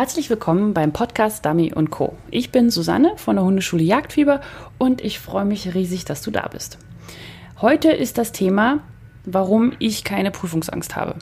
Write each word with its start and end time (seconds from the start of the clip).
Herzlich 0.00 0.30
willkommen 0.30 0.72
beim 0.72 0.94
Podcast 0.94 1.44
Dummy 1.44 1.74
Co. 1.90 2.16
Ich 2.30 2.50
bin 2.50 2.70
Susanne 2.70 3.12
von 3.16 3.36
der 3.36 3.44
Hundeschule 3.44 3.82
Jagdfieber 3.82 4.40
und 4.78 5.02
ich 5.02 5.18
freue 5.18 5.44
mich 5.44 5.74
riesig, 5.74 6.06
dass 6.06 6.22
du 6.22 6.30
da 6.30 6.48
bist. 6.48 6.78
Heute 7.60 7.90
ist 7.90 8.16
das 8.16 8.32
Thema, 8.32 8.78
warum 9.26 9.74
ich 9.78 10.02
keine 10.02 10.30
Prüfungsangst 10.30 10.96
habe. 10.96 11.16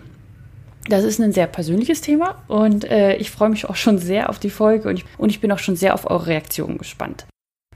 Das 0.88 1.02
ist 1.02 1.20
ein 1.20 1.32
sehr 1.32 1.48
persönliches 1.48 2.02
Thema 2.02 2.36
und 2.46 2.84
äh, 2.84 3.16
ich 3.16 3.32
freue 3.32 3.48
mich 3.48 3.68
auch 3.68 3.74
schon 3.74 3.98
sehr 3.98 4.30
auf 4.30 4.38
die 4.38 4.48
Folge 4.48 4.88
und 4.88 4.98
ich, 4.98 5.04
und 5.18 5.30
ich 5.30 5.40
bin 5.40 5.50
auch 5.50 5.58
schon 5.58 5.74
sehr 5.74 5.92
auf 5.92 6.08
eure 6.08 6.29
Reaktionen 6.29 6.79
gespannt. 6.79 7.26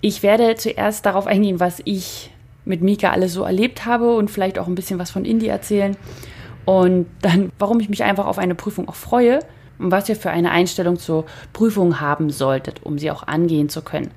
Ich 0.03 0.23
werde 0.23 0.55
zuerst 0.55 1.05
darauf 1.05 1.27
eingehen, 1.27 1.59
was 1.59 1.83
ich 1.85 2.31
mit 2.65 2.81
Mika 2.81 3.11
alles 3.11 3.33
so 3.33 3.43
erlebt 3.43 3.87
habe 3.87 4.15
und 4.15 4.31
vielleicht 4.31 4.57
auch 4.57 4.69
ein 4.69 4.77
bisschen 4.77 5.01
was 5.01 5.11
von 5.11 5.25
Indie 5.25 5.49
erzählen 5.49 5.97
und 6.65 7.07
dann, 7.23 7.51
warum 7.59 7.81
ich 7.81 7.89
mich 7.89 8.05
einfach 8.05 8.27
auf 8.27 8.39
eine 8.39 8.55
Prüfung 8.55 8.89
auch 8.89 8.95
freue 8.95 9.41
und 9.83 9.91
was 9.91 10.09
ihr 10.09 10.17
für 10.17 10.31
eine 10.31 10.51
Einstellung 10.51 10.99
zur 10.99 11.27
Prüfung 11.53 12.01
haben 12.01 12.31
solltet, 12.31 12.83
um 12.83 12.99
sie 12.99 13.11
auch 13.11 13.27
angehen 13.27 13.69
zu 13.69 13.83
können. 13.83 14.11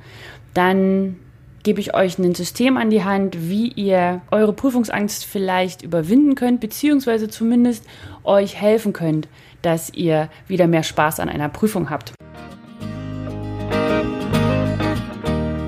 Dann 0.54 1.18
gebe 1.64 1.82
ich 1.82 1.96
euch 1.96 2.20
ein 2.20 2.36
System 2.36 2.78
an 2.78 2.92
die 2.92 3.04
Hand, 3.04 3.50
wie 3.50 3.70
ihr 3.70 4.22
eure 4.30 4.54
Prüfungsangst 4.54 5.26
vielleicht 5.26 5.82
überwinden 5.82 6.36
könnt, 6.36 6.62
beziehungsweise 6.62 7.28
zumindest 7.28 7.86
euch 8.24 8.56
helfen 8.56 8.94
könnt, 8.94 9.28
dass 9.64 9.92
ihr 9.92 10.30
wieder 10.48 10.68
mehr 10.68 10.84
Spaß 10.84 11.20
an 11.20 11.28
einer 11.28 11.50
Prüfung 11.50 11.90
habt. 11.90 12.14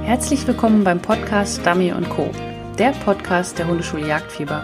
Herzlich 0.03 0.47
willkommen 0.47 0.83
beim 0.83 1.01
Podcast 1.01 1.65
Dummy 1.65 1.91
Co., 2.09 2.29
der 2.77 2.91
Podcast 2.91 3.57
der 3.57 3.67
Hundeschule 3.67 4.07
Jagdfieber. 4.07 4.63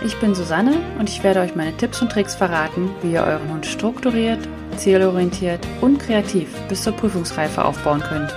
Ich 0.00 0.16
bin 0.20 0.32
Susanne 0.32 0.76
und 1.00 1.08
ich 1.08 1.24
werde 1.24 1.40
euch 1.40 1.56
meine 1.56 1.76
Tipps 1.76 2.00
und 2.00 2.12
Tricks 2.12 2.36
verraten, 2.36 2.88
wie 3.02 3.14
ihr 3.14 3.24
euren 3.24 3.52
Hund 3.52 3.66
strukturiert, 3.66 4.38
zielorientiert 4.76 5.66
und 5.80 5.98
kreativ 5.98 6.48
bis 6.68 6.84
zur 6.84 6.92
Prüfungsreife 6.92 7.64
aufbauen 7.64 8.00
könnt. 8.00 8.32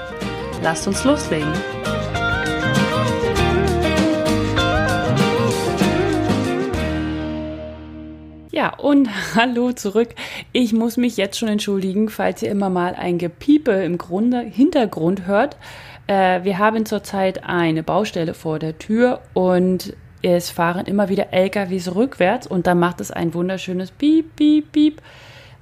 Lasst 0.63 0.87
uns 0.87 1.03
loslegen! 1.03 1.53
Ja, 8.51 8.75
und 8.77 9.07
hallo 9.35 9.71
zurück. 9.71 10.15
Ich 10.53 10.73
muss 10.73 10.97
mich 10.97 11.15
jetzt 11.15 11.37
schon 11.37 11.49
entschuldigen, 11.49 12.09
falls 12.09 12.41
ihr 12.41 12.49
immer 12.49 12.71
mal 12.71 12.95
ein 12.95 13.19
Gepiepe 13.19 13.71
im 13.71 13.99
Grunde 13.99 14.39
Hintergrund 14.39 15.27
hört. 15.27 15.57
Äh, 16.07 16.43
wir 16.43 16.57
haben 16.57 16.87
zurzeit 16.87 17.43
eine 17.43 17.83
Baustelle 17.83 18.33
vor 18.33 18.57
der 18.57 18.79
Tür 18.79 19.21
und 19.35 19.95
es 20.21 20.49
fahren 20.49 20.85
immer 20.85 21.09
wieder 21.09 21.33
LKWs 21.33 21.95
rückwärts 21.95 22.47
und 22.47 22.67
dann 22.67 22.79
macht 22.79 23.01
es 23.01 23.11
ein 23.11 23.33
wunderschönes 23.33 23.91
Piep, 23.91 24.35
Piep, 24.35 24.71
Piep. 24.71 25.01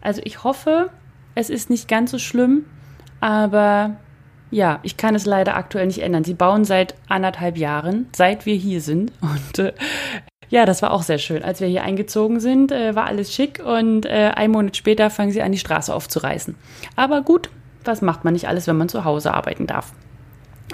Also 0.01 0.21
ich 0.23 0.43
hoffe, 0.43 0.89
es 1.35 1.49
ist 1.49 1.69
nicht 1.69 1.87
ganz 1.87 2.11
so 2.11 2.19
schlimm, 2.19 2.65
aber 3.19 3.97
ja, 4.51 4.79
ich 4.83 4.97
kann 4.97 5.15
es 5.15 5.25
leider 5.25 5.55
aktuell 5.55 5.87
nicht 5.87 6.01
ändern. 6.01 6.23
Sie 6.23 6.33
bauen 6.33 6.65
seit 6.65 6.95
anderthalb 7.07 7.57
Jahren, 7.57 8.07
seit 8.15 8.45
wir 8.45 8.55
hier 8.55 8.81
sind. 8.81 9.11
Und 9.21 9.59
äh, 9.59 9.73
ja, 10.49 10.65
das 10.65 10.81
war 10.81 10.91
auch 10.91 11.03
sehr 11.03 11.19
schön. 11.19 11.43
Als 11.43 11.61
wir 11.61 11.67
hier 11.67 11.83
eingezogen 11.83 12.39
sind, 12.39 12.71
äh, 12.71 12.95
war 12.95 13.05
alles 13.05 13.33
schick 13.33 13.61
und 13.63 14.07
äh, 14.07 14.31
einen 14.35 14.51
Monat 14.51 14.75
später 14.75 15.11
fangen 15.11 15.31
sie 15.31 15.43
an, 15.43 15.51
die 15.51 15.59
Straße 15.59 15.93
aufzureißen. 15.93 16.55
Aber 16.95 17.21
gut, 17.21 17.51
was 17.85 18.01
macht 18.01 18.23
man 18.23 18.33
nicht 18.33 18.47
alles, 18.47 18.65
wenn 18.65 18.77
man 18.77 18.89
zu 18.89 19.05
Hause 19.05 19.31
arbeiten 19.31 19.67
darf? 19.67 19.93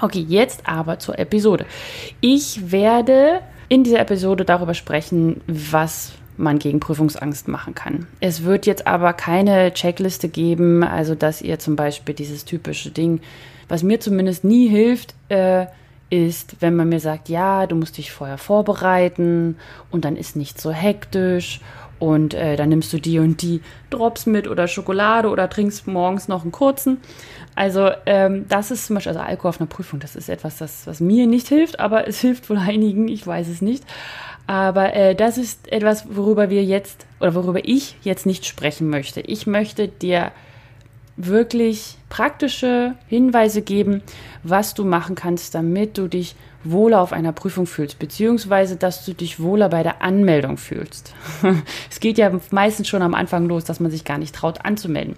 Okay, 0.01 0.25
jetzt 0.27 0.65
aber 0.65 0.99
zur 0.99 1.19
Episode. 1.19 1.65
Ich 2.21 2.71
werde 2.71 3.41
in 3.69 3.83
dieser 3.83 3.99
Episode 3.99 4.45
darüber 4.45 4.73
sprechen, 4.73 5.41
was 5.47 6.13
man 6.37 6.59
gegen 6.59 6.79
Prüfungsangst 6.79 7.47
machen 7.47 7.75
kann. 7.75 8.07
Es 8.19 8.43
wird 8.43 8.65
jetzt 8.65 8.87
aber 8.87 9.13
keine 9.13 9.73
Checkliste 9.73 10.27
geben, 10.27 10.83
also 10.83 11.15
dass 11.15 11.41
ihr 11.41 11.59
zum 11.59 11.75
Beispiel 11.75 12.13
dieses 12.13 12.45
typische 12.45 12.91
Ding, 12.91 13.21
was 13.69 13.83
mir 13.83 13.99
zumindest 13.99 14.43
nie 14.43 14.67
hilft, 14.67 15.15
äh, 15.29 15.67
ist, 16.09 16.57
wenn 16.59 16.75
man 16.75 16.89
mir 16.89 16.99
sagt, 16.99 17.29
ja, 17.29 17.65
du 17.65 17.75
musst 17.75 17.97
dich 17.97 18.11
vorher 18.11 18.37
vorbereiten 18.37 19.57
und 19.91 20.05
dann 20.05 20.17
ist 20.17 20.35
nicht 20.35 20.61
so 20.61 20.71
hektisch 20.71 21.61
und 21.99 22.33
äh, 22.33 22.55
dann 22.55 22.69
nimmst 22.69 22.91
du 22.93 22.99
die 22.99 23.19
und 23.19 23.41
die 23.41 23.61
Drops 23.89 24.25
mit 24.25 24.47
oder 24.47 24.67
Schokolade 24.67 25.29
oder 25.29 25.49
trinkst 25.49 25.87
morgens 25.87 26.27
noch 26.27 26.43
einen 26.43 26.51
kurzen. 26.51 26.97
Also 27.55 27.89
ähm, 28.05 28.45
das 28.49 28.71
ist 28.71 28.87
zum 28.87 28.95
Beispiel, 28.95 29.11
also 29.13 29.23
Alkohol 29.23 29.49
auf 29.49 29.61
einer 29.61 29.69
Prüfung, 29.69 29.99
das 29.99 30.15
ist 30.15 30.29
etwas, 30.29 30.57
das, 30.57 30.87
was 30.87 30.99
mir 30.99 31.25
nicht 31.27 31.47
hilft, 31.47 31.79
aber 31.79 32.07
es 32.07 32.19
hilft 32.21 32.49
wohl 32.49 32.57
einigen, 32.57 33.07
ich 33.07 33.25
weiß 33.25 33.47
es 33.47 33.61
nicht. 33.61 33.83
Aber 34.47 34.93
äh, 34.93 35.15
das 35.15 35.37
ist 35.37 35.71
etwas, 35.71 36.05
worüber 36.15 36.49
wir 36.49 36.63
jetzt 36.63 37.07
oder 37.19 37.33
worüber 37.33 37.61
ich 37.63 37.95
jetzt 38.03 38.25
nicht 38.25 38.45
sprechen 38.45 38.89
möchte. 38.89 39.21
Ich 39.21 39.47
möchte 39.47 39.87
dir 39.87 40.31
wirklich 41.17 41.97
praktische 42.09 42.95
Hinweise 43.07 43.61
geben, 43.61 44.01
was 44.43 44.73
du 44.73 44.83
machen 44.83 45.15
kannst, 45.15 45.55
damit 45.55 45.97
du 45.97 46.07
dich 46.07 46.35
wohler 46.63 47.01
auf 47.01 47.13
einer 47.13 47.31
Prüfung 47.31 47.67
fühlst, 47.67 47.99
beziehungsweise 47.99 48.75
dass 48.75 49.05
du 49.05 49.13
dich 49.13 49.39
wohler 49.39 49.69
bei 49.69 49.83
der 49.83 50.01
Anmeldung 50.01 50.57
fühlst. 50.57 51.13
es 51.89 51.99
geht 51.99 52.17
ja 52.17 52.31
meistens 52.51 52.87
schon 52.87 53.01
am 53.01 53.13
Anfang 53.13 53.47
los, 53.47 53.63
dass 53.63 53.79
man 53.79 53.91
sich 53.91 54.03
gar 54.03 54.17
nicht 54.17 54.35
traut 54.35 54.65
anzumelden. 54.65 55.15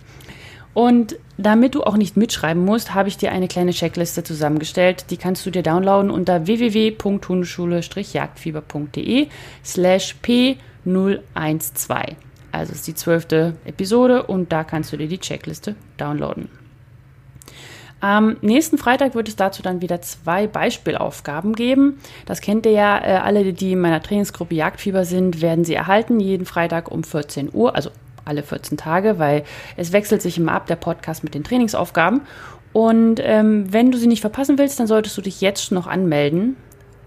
Und 0.74 1.18
damit 1.38 1.74
du 1.74 1.84
auch 1.84 1.98
nicht 1.98 2.18
mitschreiben 2.18 2.64
musst, 2.64 2.94
habe 2.94 3.10
ich 3.10 3.18
dir 3.18 3.32
eine 3.32 3.48
kleine 3.48 3.72
Checkliste 3.72 4.24
zusammengestellt. 4.24 5.06
Die 5.10 5.18
kannst 5.18 5.44
du 5.44 5.50
dir 5.50 5.64
downloaden 5.64 6.12
unter 6.12 6.46
www.hundeschule-jagdfieber.de 6.46 9.28
slash 9.66 10.16
p012. 10.24 12.16
Also 12.52 12.74
ist 12.74 12.88
die 12.88 12.96
zwölfte 12.96 13.56
Episode 13.66 14.24
und 14.24 14.52
da 14.52 14.64
kannst 14.64 14.92
du 14.94 14.98
dir 14.98 15.08
die 15.08 15.20
Checkliste 15.20 15.76
downloaden. 15.98 16.50
Am 18.00 18.38
nächsten 18.42 18.78
Freitag 18.78 19.16
wird 19.16 19.28
es 19.28 19.36
dazu 19.36 19.64
dann 19.64 19.82
wieder 19.82 20.02
zwei 20.02 20.46
Beispielaufgaben 20.46 21.54
geben. 21.54 22.00
Das 22.26 22.42
kennt 22.42 22.66
ihr 22.68 22.74
ja, 22.74 22.98
äh, 23.00 23.18
alle, 23.18 23.54
die 23.54 23.72
in 23.72 23.82
meiner 23.82 24.04
Trainingsgruppe 24.04 24.54
Jagdfieber 24.54 25.04
sind, 25.04 25.42
werden 25.42 25.66
sie 25.66 25.74
erhalten, 25.74 26.20
jeden 26.20 26.46
Freitag 26.46 26.92
um 26.92 27.04
14 27.04 27.50
Uhr, 27.52 27.76
also 27.76 27.90
alle 28.24 28.44
14 28.44 28.78
Tage, 28.78 29.18
weil 29.18 29.44
es 29.78 29.94
wechselt 29.94 30.22
sich 30.22 30.38
immer 30.38 30.52
ab, 30.52 30.68
der 30.68 30.76
Podcast 30.76 31.24
mit 31.24 31.34
den 31.34 31.44
Trainingsaufgaben. 31.44 32.22
Und 32.72 33.20
ähm, 33.24 33.74
wenn 33.74 33.92
du 33.92 33.98
sie 33.98 34.08
nicht 34.08 34.22
verpassen 34.22 34.60
willst, 34.60 34.80
dann 34.80 34.86
solltest 34.86 35.18
du 35.18 35.22
dich 35.22 35.42
jetzt 35.42 35.72
noch 35.72 35.88
anmelden. 35.88 36.56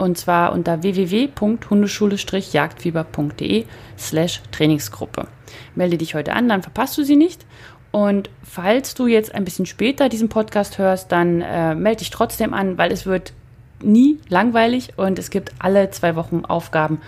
Und 0.00 0.16
zwar 0.16 0.53
unter 0.53 0.83
www.hundeschule-jagdfieber.de 0.83 3.66
slash 3.99 4.41
Trainingsgruppe. 4.50 5.27
Melde 5.75 5.99
dich 5.99 6.15
heute 6.15 6.33
an, 6.33 6.49
dann 6.49 6.62
verpasst 6.62 6.97
du 6.97 7.05
sie 7.05 7.16
nicht. 7.16 7.44
Und 7.91 8.31
falls 8.43 8.94
du 8.94 9.06
jetzt 9.06 9.34
ein 9.34 9.44
bisschen 9.44 9.66
später 9.66 10.09
diesen 10.09 10.31
Podcast 10.31 10.78
hörst, 10.78 11.12
dann 11.12 11.43
äh, 11.43 11.75
melde 11.75 11.99
dich 11.99 12.09
trotzdem 12.09 12.55
an, 12.55 12.78
weil 12.78 12.93
es 12.93 13.05
wird 13.05 13.34
nie 13.83 14.19
langweilig 14.31 14.94
und 14.97 15.19
es 15.19 15.28
gibt 15.28 15.53
alle 15.59 15.91
zwei 15.91 16.17
Wochen 16.17 16.47
Aufgaben, 16.47 17.03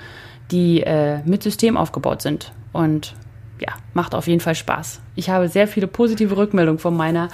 die 0.51 0.83
äh, 0.83 1.21
mit 1.25 1.43
System 1.43 1.79
aufgebaut 1.79 2.21
sind. 2.21 2.53
Und 2.75 3.15
ja, 3.59 3.73
macht 3.95 4.15
auf 4.15 4.27
jeden 4.27 4.41
Fall 4.41 4.55
Spaß. 4.55 5.01
Ich 5.15 5.31
habe 5.31 5.49
sehr 5.49 5.67
viele 5.67 5.87
positive 5.87 6.37
Rückmeldungen 6.37 6.79
von 6.79 6.95
meiner, 6.95 7.31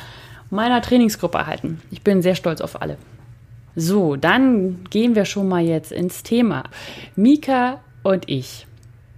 meiner 0.50 0.80
Trainingsgruppe 0.82 1.38
erhalten. 1.38 1.82
Ich 1.90 2.02
bin 2.02 2.22
sehr 2.22 2.36
stolz 2.36 2.60
auf 2.60 2.80
alle. 2.80 2.96
So, 3.80 4.16
dann 4.16 4.80
gehen 4.90 5.14
wir 5.14 5.24
schon 5.24 5.46
mal 5.46 5.62
jetzt 5.62 5.92
ins 5.92 6.24
Thema. 6.24 6.64
Mika 7.14 7.78
und 8.02 8.28
ich. 8.28 8.66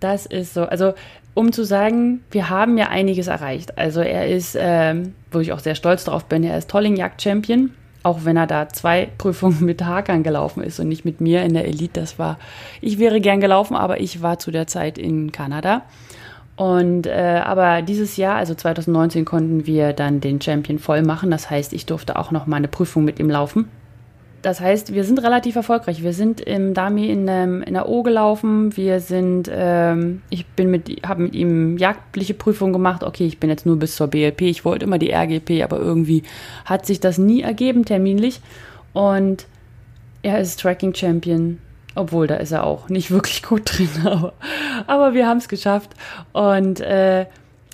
Das 0.00 0.26
ist 0.26 0.52
so, 0.52 0.64
also 0.64 0.92
um 1.32 1.50
zu 1.50 1.64
sagen, 1.64 2.22
wir 2.30 2.50
haben 2.50 2.76
ja 2.76 2.88
einiges 2.88 3.28
erreicht. 3.28 3.78
Also 3.78 4.00
er 4.00 4.28
ist, 4.28 4.58
ähm, 4.60 5.14
wo 5.32 5.38
ich 5.38 5.54
auch 5.54 5.60
sehr 5.60 5.74
stolz 5.74 6.04
drauf 6.04 6.26
bin, 6.26 6.44
er 6.44 6.58
ist 6.58 6.68
Tolling-Jagd-Champion. 6.68 7.70
Auch 8.02 8.26
wenn 8.26 8.36
er 8.36 8.46
da 8.46 8.68
zwei 8.68 9.08
Prüfungen 9.16 9.64
mit 9.64 9.82
Hakan 9.82 10.22
gelaufen 10.22 10.62
ist 10.62 10.78
und 10.78 10.88
nicht 10.88 11.06
mit 11.06 11.22
mir 11.22 11.42
in 11.42 11.54
der 11.54 11.66
Elite. 11.66 11.98
Das 11.98 12.18
war, 12.18 12.38
ich 12.82 12.98
wäre 12.98 13.22
gern 13.22 13.40
gelaufen, 13.40 13.76
aber 13.76 13.98
ich 13.98 14.20
war 14.20 14.38
zu 14.38 14.50
der 14.50 14.66
Zeit 14.66 14.98
in 14.98 15.32
Kanada. 15.32 15.82
Und 16.56 17.06
äh, 17.06 17.40
aber 17.42 17.80
dieses 17.80 18.18
Jahr, 18.18 18.36
also 18.36 18.54
2019, 18.54 19.24
konnten 19.24 19.66
wir 19.66 19.94
dann 19.94 20.20
den 20.20 20.38
Champion 20.38 20.78
voll 20.78 21.00
machen. 21.00 21.30
Das 21.30 21.48
heißt, 21.48 21.72
ich 21.72 21.86
durfte 21.86 22.18
auch 22.18 22.30
noch 22.30 22.46
mal 22.46 22.56
eine 22.56 22.68
Prüfung 22.68 23.04
mit 23.04 23.18
ihm 23.18 23.30
laufen. 23.30 23.70
Das 24.42 24.60
heißt, 24.60 24.94
wir 24.94 25.04
sind 25.04 25.22
relativ 25.22 25.56
erfolgreich. 25.56 26.02
Wir 26.02 26.14
sind 26.14 26.40
im 26.40 26.72
Dami 26.72 27.08
in, 27.10 27.28
ähm, 27.28 27.62
in 27.62 27.74
der 27.74 27.88
O 27.88 28.02
gelaufen. 28.02 28.76
Wir 28.76 29.00
sind, 29.00 29.50
ähm, 29.52 30.22
ich 30.30 30.46
bin 30.46 30.70
mit, 30.70 30.88
habe 31.06 31.22
mit 31.22 31.34
ihm 31.34 31.76
jagdliche 31.76 32.34
Prüfungen 32.34 32.72
gemacht. 32.72 33.04
Okay, 33.04 33.26
ich 33.26 33.38
bin 33.38 33.50
jetzt 33.50 33.66
nur 33.66 33.78
bis 33.78 33.96
zur 33.96 34.08
BLP. 34.08 34.42
Ich 34.42 34.64
wollte 34.64 34.86
immer 34.86 34.98
die 34.98 35.12
RGP, 35.12 35.62
aber 35.62 35.78
irgendwie 35.78 36.22
hat 36.64 36.86
sich 36.86 37.00
das 37.00 37.18
nie 37.18 37.42
ergeben 37.42 37.84
terminlich. 37.84 38.40
Und 38.94 39.46
er 40.22 40.40
ist 40.40 40.60
Tracking 40.60 40.94
Champion 40.94 41.58
obwohl, 41.94 42.26
da 42.26 42.36
ist 42.36 42.52
er 42.52 42.64
auch 42.64 42.88
nicht 42.88 43.10
wirklich 43.10 43.42
gut 43.42 43.62
drin, 43.64 43.88
aber, 44.04 44.32
aber 44.86 45.14
wir 45.14 45.26
haben 45.26 45.38
es 45.38 45.48
geschafft 45.48 45.90
und 46.32 46.80
äh, 46.80 47.26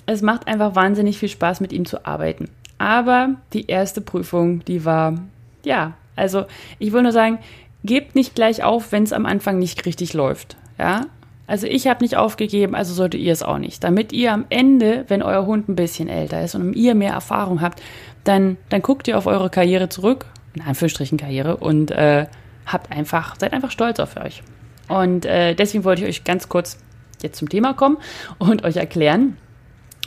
es 0.05 0.21
macht 0.21 0.47
einfach 0.47 0.75
wahnsinnig 0.75 1.17
viel 1.17 1.29
Spaß, 1.29 1.59
mit 1.59 1.73
ihm 1.73 1.85
zu 1.85 2.05
arbeiten. 2.05 2.49
Aber 2.77 3.35
die 3.53 3.67
erste 3.67 4.01
Prüfung, 4.01 4.63
die 4.65 4.85
war, 4.85 5.19
ja, 5.63 5.93
also 6.17 6.45
ich 6.79 6.91
will 6.91 7.03
nur 7.03 7.11
sagen, 7.11 7.39
gebt 7.83 8.15
nicht 8.15 8.35
gleich 8.35 8.63
auf, 8.63 8.91
wenn 8.91 9.03
es 9.03 9.13
am 9.13 9.25
Anfang 9.25 9.59
nicht 9.59 9.85
richtig 9.85 10.13
läuft. 10.13 10.57
Ja, 10.77 11.05
Also 11.47 11.65
ich 11.65 11.87
habe 11.87 12.03
nicht 12.03 12.17
aufgegeben, 12.17 12.75
also 12.75 12.93
solltet 12.93 13.21
ihr 13.21 13.31
es 13.31 13.41
auch 13.41 13.57
nicht. 13.57 13.83
Damit 13.83 14.11
ihr 14.11 14.33
am 14.33 14.45
Ende, 14.49 15.05
wenn 15.07 15.23
euer 15.23 15.45
Hund 15.45 15.69
ein 15.69 15.75
bisschen 15.75 16.09
älter 16.09 16.43
ist 16.43 16.55
und 16.55 16.73
ihr 16.73 16.93
mehr 16.93 17.13
Erfahrung 17.13 17.61
habt, 17.61 17.81
dann, 18.25 18.57
dann 18.69 18.81
guckt 18.81 19.07
ihr 19.07 19.17
auf 19.17 19.25
eure 19.27 19.49
Karriere 19.49 19.87
zurück, 19.87 20.25
in 20.53 20.61
Anführungsstrichen 20.61 21.17
Karriere, 21.17 21.57
und 21.57 21.91
äh, 21.91 22.27
habt 22.65 22.91
einfach, 22.91 23.35
seid 23.39 23.53
einfach 23.53 23.71
stolz 23.71 23.99
auf 23.99 24.17
euch. 24.17 24.43
Und 24.89 25.25
äh, 25.25 25.55
deswegen 25.55 25.85
wollte 25.85 26.03
ich 26.03 26.09
euch 26.09 26.23
ganz 26.25 26.49
kurz 26.49 26.77
jetzt 27.21 27.37
zum 27.37 27.49
Thema 27.49 27.73
kommen 27.73 27.97
und 28.37 28.63
euch 28.63 28.75
erklären, 28.75 29.37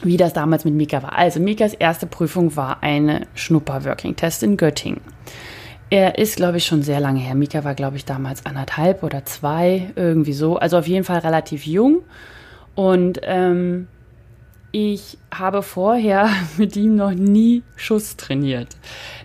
wie 0.03 0.17
das 0.17 0.33
damals 0.33 0.65
mit 0.65 0.75
Mika 0.75 1.03
war. 1.03 1.17
Also 1.17 1.41
Mikas 1.41 1.75
erste 1.75 2.07
Prüfung 2.07 2.55
war 2.57 2.83
eine 2.83 3.27
Schnupper-Working-Test 3.35 4.43
in 4.43 4.57
Göttingen. 4.57 5.01
Er 5.93 6.19
ist, 6.19 6.37
glaube 6.37 6.59
ich, 6.59 6.67
schon 6.67 6.83
sehr 6.83 7.01
lange 7.01 7.19
her. 7.19 7.35
Mika 7.35 7.65
war, 7.65 7.75
glaube 7.75 7.97
ich, 7.97 8.05
damals 8.05 8.47
anderthalb 8.47 9.03
oder 9.03 9.25
zwei, 9.25 9.91
irgendwie 9.97 10.33
so. 10.33 10.57
Also 10.57 10.79
auf 10.79 10.87
jeden 10.87 11.03
Fall 11.05 11.19
relativ 11.19 11.67
jung. 11.67 12.03
Und 12.77 13.19
ähm, 13.25 13.89
ich 14.71 15.19
habe 15.35 15.63
vorher 15.63 16.31
mit 16.57 16.77
ihm 16.77 16.95
noch 16.95 17.11
nie 17.11 17.65
Schuss 17.75 18.17
trainiert. 18.17 18.77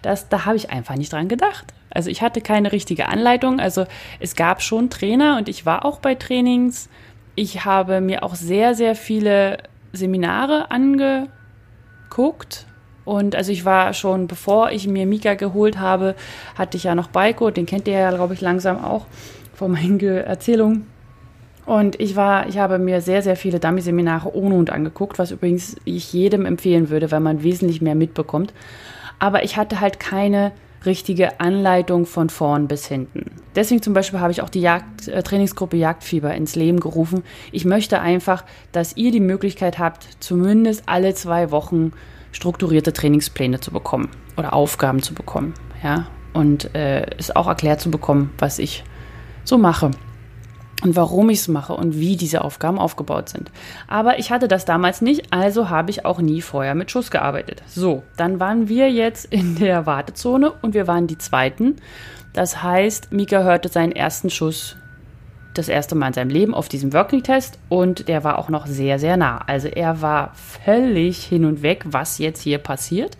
Das, 0.02 0.28
da 0.28 0.46
habe 0.46 0.56
ich 0.56 0.72
einfach 0.72 0.96
nicht 0.96 1.14
dran 1.14 1.28
gedacht. 1.28 1.72
Also 1.92 2.10
ich 2.10 2.24
hatte 2.24 2.42
keine 2.42 2.72
richtige 2.72 3.10
Anleitung. 3.10 3.60
Also 3.60 3.86
es 4.20 4.36
gab 4.36 4.64
schon 4.64 4.90
Trainer 4.90 5.38
und 5.38 5.48
ich 5.48 5.68
war 5.68 5.86
auch 5.86 6.00
bei 6.00 6.16
Trainings. 6.16 6.90
Ich 7.36 7.64
habe 7.64 8.02
mir 8.02 8.24
auch 8.24 8.34
sehr, 8.34 8.74
sehr 8.74 8.96
viele 8.96 9.58
Seminare 9.94 10.72
angeguckt 10.72 12.66
und 13.06 13.36
also 13.36 13.52
ich 13.52 13.64
war 13.66 13.94
schon, 13.94 14.28
bevor 14.28 14.72
ich 14.72 14.88
mir 14.88 15.06
Mika 15.06 15.36
geholt 15.36 15.80
habe, 15.80 16.16
hatte 16.56 16.76
ich 16.76 16.84
ja 16.84 16.96
noch 16.96 17.08
Baiko, 17.08 17.52
den 17.52 17.68
kennt 17.68 17.88
ihr 17.88 18.00
ja, 18.00 18.12
glaube 18.12 18.34
ich, 18.34 18.42
langsam 18.42 18.84
auch 18.84 19.06
von 19.54 19.72
meinen 19.72 20.00
Erzählungen. 20.00 20.88
Und 21.66 22.00
ich 22.00 22.16
war, 22.16 22.48
ich 22.48 22.58
habe 22.58 22.78
mir 22.78 23.02
sehr, 23.02 23.22
sehr 23.22 23.36
viele 23.36 23.60
Dummy-Seminare 23.60 24.36
ohne 24.36 24.56
Hund 24.56 24.70
angeguckt, 24.70 25.18
was 25.18 25.32
übrigens 25.32 25.78
ich 25.84 26.14
jedem 26.14 26.46
empfehlen 26.46 26.90
würde, 26.90 27.12
weil 27.12 27.22
man 27.22 27.42
wesentlich 27.42 27.82
mehr 27.82 27.96
mitbekommt. 27.96 28.54
Aber 29.18 29.44
ich 29.44 29.58
hatte 29.58 29.80
halt 29.80 30.00
keine 30.00 30.52
richtige 30.86 31.40
Anleitung 31.40 32.06
von 32.06 32.30
vorn 32.30 32.68
bis 32.68 32.86
hinten. 32.86 33.32
Deswegen 33.56 33.82
zum 33.82 33.94
Beispiel 33.94 34.20
habe 34.20 34.32
ich 34.32 34.44
auch 34.44 34.50
die 34.50 34.62
Jagd, 34.62 35.08
äh, 35.08 35.24
Trainingsgruppe 35.24 35.78
Jagdfieber 35.78 36.36
ins 36.36 36.56
Leben 36.56 36.80
gerufen. 36.80 37.24
Ich 37.52 37.66
möchte 37.66 38.00
einfach, 38.00 38.44
dass 38.72 38.96
ihr 38.96 39.12
die 39.12 39.20
Möglichkeit 39.20 39.80
habt, 39.80 40.06
zumindest 40.20 40.84
alle 40.86 41.16
zwei 41.16 41.50
Wochen 41.50 41.92
strukturierte 42.36 42.92
Trainingspläne 42.92 43.62
zu 43.62 43.72
bekommen 43.72 44.10
oder 44.36 44.54
Aufgaben 44.54 45.02
zu 45.02 45.14
bekommen, 45.14 45.54
ja, 45.82 46.08
und 46.34 46.76
äh, 46.76 47.06
es 47.18 47.34
auch 47.34 47.48
erklärt 47.48 47.80
zu 47.80 47.90
bekommen, 47.90 48.32
was 48.38 48.60
ich 48.60 48.84
so 49.46 49.58
mache 49.58 49.92
und 50.84 50.98
warum 50.98 51.30
ich 51.30 51.40
es 51.40 51.48
mache 51.48 51.74
und 51.74 51.98
wie 51.98 52.18
diese 52.18 52.44
Aufgaben 52.44 52.78
aufgebaut 52.78 53.30
sind. 53.30 53.52
Aber 53.88 54.20
ich 54.20 54.32
hatte 54.32 54.50
das 54.50 54.66
damals 54.66 55.02
nicht, 55.02 55.32
also 55.32 55.70
habe 55.70 55.92
ich 55.92 56.04
auch 56.04 56.20
nie 56.20 56.42
vorher 56.42 56.76
mit 56.76 56.92
Schuss 56.92 57.10
gearbeitet. 57.10 57.64
So, 57.68 58.04
dann 58.18 58.42
waren 58.42 58.68
wir 58.68 58.92
jetzt 58.92 59.26
in 59.26 59.56
der 59.56 59.86
Wartezone 59.86 60.52
und 60.62 60.74
wir 60.74 60.88
waren 60.88 61.08
die 61.08 61.18
Zweiten. 61.18 61.78
Das 62.34 62.62
heißt, 62.62 63.14
Mika 63.14 63.44
hörte 63.44 63.70
seinen 63.70 63.94
ersten 63.94 64.30
Schuss 64.30 64.76
das 65.58 65.70
erste 65.70 65.96
Mal 65.96 66.08
in 66.08 66.14
seinem 66.14 66.30
Leben 66.30 66.54
auf 66.54 66.70
diesem 66.70 66.94
Working-Test 66.94 67.60
und 67.70 68.08
der 68.08 68.24
war 68.24 68.38
auch 68.40 68.50
noch 68.50 68.68
sehr, 68.68 69.00
sehr 69.00 69.18
nah. 69.18 69.40
Also 69.48 69.68
er 69.68 70.02
war 70.02 70.32
völlig 70.36 71.24
hin 71.24 71.46
und 71.46 71.62
weg, 71.62 71.84
was 71.86 72.18
jetzt 72.18 72.42
hier 72.42 72.58
passiert. 72.58 73.18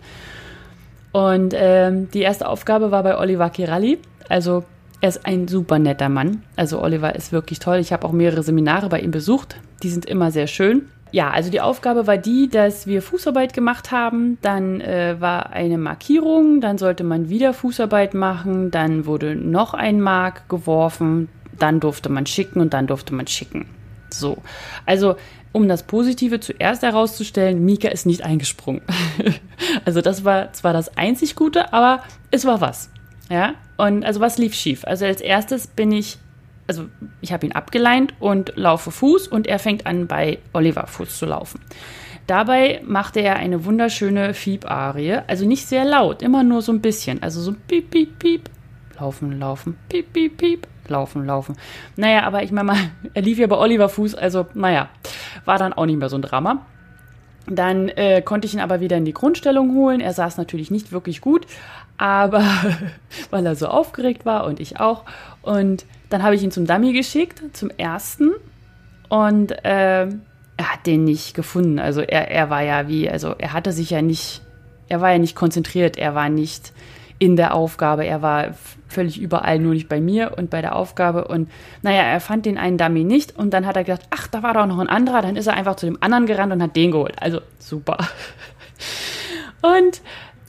Und 1.12 1.54
ähm, 1.56 2.10
die 2.10 2.20
erste 2.20 2.46
Aufgabe 2.48 2.90
war 2.90 3.02
bei 3.02 3.18
Oliver 3.18 3.50
Kiralli. 3.50 3.98
Also 4.28 4.64
er 5.00 5.08
ist 5.08 5.24
ein 5.26 5.48
super 5.48 5.78
netter 5.78 6.08
Mann. 6.08 6.42
Also 6.56 6.82
Oliver 6.82 7.14
ist 7.14 7.32
wirklich 7.32 7.58
toll. 7.58 7.78
Ich 7.78 7.92
habe 7.92 8.06
auch 8.06 8.12
mehrere 8.12 8.42
Seminare 8.42 8.88
bei 8.88 9.00
ihm 9.00 9.10
besucht. 9.10 9.56
Die 9.82 9.90
sind 9.90 10.04
immer 10.06 10.30
sehr 10.30 10.46
schön. 10.46 10.88
Ja, 11.12 11.30
also 11.30 11.50
die 11.50 11.60
Aufgabe 11.60 12.06
war 12.06 12.18
die, 12.18 12.48
dass 12.48 12.86
wir 12.86 13.00
Fußarbeit 13.00 13.52
gemacht 13.54 13.92
haben. 13.92 14.38
Dann 14.42 14.80
äh, 14.80 15.16
war 15.18 15.50
eine 15.50 15.78
Markierung, 15.78 16.60
dann 16.60 16.78
sollte 16.78 17.04
man 17.04 17.28
wieder 17.28 17.54
Fußarbeit 17.54 18.14
machen, 18.14 18.70
dann 18.70 19.06
wurde 19.06 19.36
noch 19.36 19.72
ein 19.72 20.00
Mark 20.00 20.48
geworfen, 20.48 21.28
dann 21.62 21.80
durfte 21.80 22.08
man 22.08 22.26
schicken 22.26 22.60
und 22.60 22.74
dann 22.74 22.86
durfte 22.86 23.14
man 23.14 23.26
schicken. 23.26 23.66
So. 24.10 24.38
Also, 24.84 25.16
um 25.52 25.68
das 25.68 25.84
Positive 25.84 26.40
zuerst 26.40 26.82
herauszustellen, 26.82 27.64
Mika 27.64 27.88
ist 27.88 28.06
nicht 28.06 28.22
eingesprungen. 28.22 28.82
also, 29.84 30.00
das 30.00 30.24
war 30.24 30.52
zwar 30.52 30.72
das 30.72 30.96
einzig 30.96 31.34
Gute, 31.34 31.72
aber 31.72 32.02
es 32.30 32.44
war 32.44 32.60
was. 32.60 32.90
Ja. 33.30 33.54
Und 33.76 34.04
also, 34.04 34.20
was 34.20 34.38
lief 34.38 34.54
schief? 34.54 34.84
Also, 34.84 35.04
als 35.04 35.20
erstes 35.20 35.66
bin 35.66 35.92
ich, 35.92 36.18
also, 36.66 36.86
ich 37.20 37.32
habe 37.32 37.46
ihn 37.46 37.52
abgeleint 37.52 38.14
und 38.20 38.52
laufe 38.56 38.90
Fuß 38.90 39.28
und 39.28 39.46
er 39.46 39.58
fängt 39.58 39.86
an, 39.86 40.06
bei 40.06 40.38
Oliver 40.52 40.86
Fuß 40.86 41.18
zu 41.18 41.26
laufen. 41.26 41.60
Dabei 42.26 42.82
machte 42.84 43.20
er 43.20 43.36
eine 43.36 43.64
wunderschöne 43.64 44.34
Fieb-Arie, 44.34 45.20
also 45.28 45.46
nicht 45.46 45.66
sehr 45.66 45.84
laut, 45.84 46.22
immer 46.22 46.42
nur 46.42 46.60
so 46.60 46.72
ein 46.72 46.80
bisschen, 46.80 47.22
also 47.22 47.40
so 47.40 47.54
piep, 47.68 47.90
piep, 47.90 48.18
piep, 48.18 48.50
laufen, 48.98 49.38
laufen, 49.38 49.76
piep, 49.88 50.12
piep, 50.12 50.36
piep, 50.36 50.66
laufen, 50.88 51.26
laufen. 51.26 51.56
Naja, 51.96 52.22
aber 52.24 52.42
ich 52.42 52.52
meine 52.52 52.64
mal, 52.64 52.76
er 53.14 53.22
lief 53.22 53.38
ja 53.38 53.46
bei 53.46 53.56
Oliver 53.56 53.88
Fuß, 53.88 54.14
also 54.14 54.46
naja, 54.54 54.88
war 55.44 55.58
dann 55.58 55.72
auch 55.72 55.86
nicht 55.86 55.98
mehr 55.98 56.08
so 56.08 56.16
ein 56.16 56.22
Drama. 56.22 56.66
Dann 57.48 57.88
äh, 57.88 58.22
konnte 58.22 58.46
ich 58.46 58.54
ihn 58.54 58.60
aber 58.60 58.80
wieder 58.80 58.96
in 58.96 59.04
die 59.04 59.12
Grundstellung 59.12 59.74
holen. 59.74 60.00
Er 60.00 60.12
saß 60.12 60.36
natürlich 60.36 60.72
nicht 60.72 60.90
wirklich 60.90 61.20
gut, 61.20 61.46
aber 61.96 62.44
weil 63.30 63.46
er 63.46 63.54
so 63.54 63.68
aufgeregt 63.68 64.26
war 64.26 64.46
und 64.46 64.58
ich 64.58 64.80
auch. 64.80 65.04
Und 65.42 65.86
dann 66.10 66.22
habe 66.22 66.34
ich 66.34 66.42
ihn 66.42 66.50
zum 66.50 66.66
Dummy 66.66 66.92
geschickt, 66.92 67.42
zum 67.52 67.70
ersten. 67.70 68.32
Und 69.08 69.52
äh, 69.64 70.08
er 70.56 70.72
hat 70.72 70.86
den 70.86 71.04
nicht 71.04 71.34
gefunden. 71.34 71.78
Also 71.78 72.00
er, 72.00 72.30
er 72.30 72.50
war 72.50 72.62
ja 72.62 72.88
wie, 72.88 73.08
also 73.08 73.34
er 73.38 73.52
hatte 73.52 73.72
sich 73.72 73.90
ja 73.90 74.02
nicht, 74.02 74.42
er 74.88 75.00
war 75.00 75.12
ja 75.12 75.18
nicht 75.18 75.36
konzentriert, 75.36 75.96
er 75.96 76.14
war 76.14 76.28
nicht 76.28 76.72
in 77.18 77.36
der 77.36 77.54
Aufgabe. 77.54 78.04
Er 78.04 78.22
war 78.22 78.54
völlig 78.88 79.20
überall, 79.20 79.58
nur 79.58 79.74
nicht 79.74 79.88
bei 79.88 80.00
mir 80.00 80.34
und 80.36 80.50
bei 80.50 80.60
der 80.60 80.76
Aufgabe. 80.76 81.28
Und 81.28 81.50
naja, 81.82 82.02
er 82.02 82.20
fand 82.20 82.46
den 82.46 82.58
einen 82.58 82.78
Dummy 82.78 83.04
nicht 83.04 83.36
und 83.36 83.52
dann 83.52 83.66
hat 83.66 83.76
er 83.76 83.84
gedacht, 83.84 84.06
ach, 84.10 84.28
da 84.28 84.42
war 84.42 84.54
doch 84.54 84.66
noch 84.66 84.78
ein 84.78 84.88
anderer. 84.88 85.22
Dann 85.22 85.36
ist 85.36 85.46
er 85.46 85.54
einfach 85.54 85.76
zu 85.76 85.86
dem 85.86 86.02
anderen 86.02 86.26
gerannt 86.26 86.52
und 86.52 86.62
hat 86.62 86.76
den 86.76 86.92
geholt. 86.92 87.16
Also 87.20 87.40
super. 87.58 87.98
Und 89.62 90.02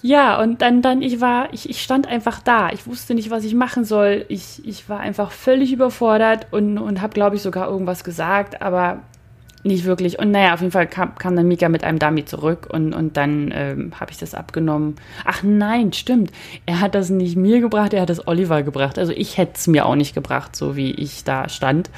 ja, 0.04 0.40
und 0.40 0.62
dann, 0.62 0.82
dann, 0.82 1.02
ich 1.02 1.22
war, 1.22 1.52
ich, 1.54 1.70
ich 1.70 1.82
stand 1.82 2.08
einfach 2.08 2.42
da. 2.42 2.70
Ich 2.70 2.86
wusste 2.86 3.16
nicht, 3.16 3.32
was 3.32 3.44
ich 3.44 3.56
machen 3.56 3.84
soll. 3.84 4.26
Ich, 4.28 4.66
ich 4.66 4.88
war 4.90 5.00
einfach 5.00 5.32
völlig 5.32 5.74
überfordert 5.74 6.48
und, 6.52 6.78
und 6.78 7.02
habe, 7.02 7.14
glaube 7.14 7.36
ich, 7.36 7.42
sogar 7.42 7.68
irgendwas 7.68 8.04
gesagt, 8.04 8.62
aber 8.62 9.02
nicht 9.64 9.86
wirklich. 9.86 10.20
Und 10.20 10.32
naja, 10.32 10.54
auf 10.54 10.62
jeden 10.62 10.72
Fall 10.72 10.88
kam, 10.88 11.16
kam 11.16 11.36
dann 11.36 11.48
Mika 11.48 11.70
mit 11.70 11.84
einem 11.84 12.00
Dummy 12.00 12.26
zurück 12.26 12.68
und, 12.72 12.94
und 12.94 13.18
dann 13.18 13.52
ähm, 13.54 13.92
habe 14.00 14.12
ich 14.12 14.18
das 14.18 14.34
abgenommen. 14.34 14.96
Ach 15.26 15.44
nein, 15.44 15.94
stimmt. 15.94 16.32
Er 16.66 16.80
hat 16.80 16.96
das 16.96 17.10
nicht 17.10 17.36
mir 17.36 17.60
gebracht, 17.60 17.94
er 17.94 18.02
hat 18.02 18.10
es 18.10 18.28
Oliver 18.28 18.64
gebracht. 18.64 18.98
Also 18.98 19.14
ich 19.14 19.38
hätte 19.38 19.54
es 19.56 19.68
mir 19.68 19.86
auch 19.86 19.96
nicht 19.96 20.14
gebracht, 20.14 20.56
so 20.56 20.76
wie 20.76 20.92
ich 20.92 21.24
da 21.24 21.50
stand. 21.50 21.90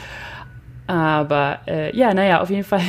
Aber 0.87 1.59
äh, 1.67 1.95
ja, 1.95 2.13
naja, 2.13 2.41
auf 2.41 2.49
jeden 2.49 2.63
Fall 2.63 2.81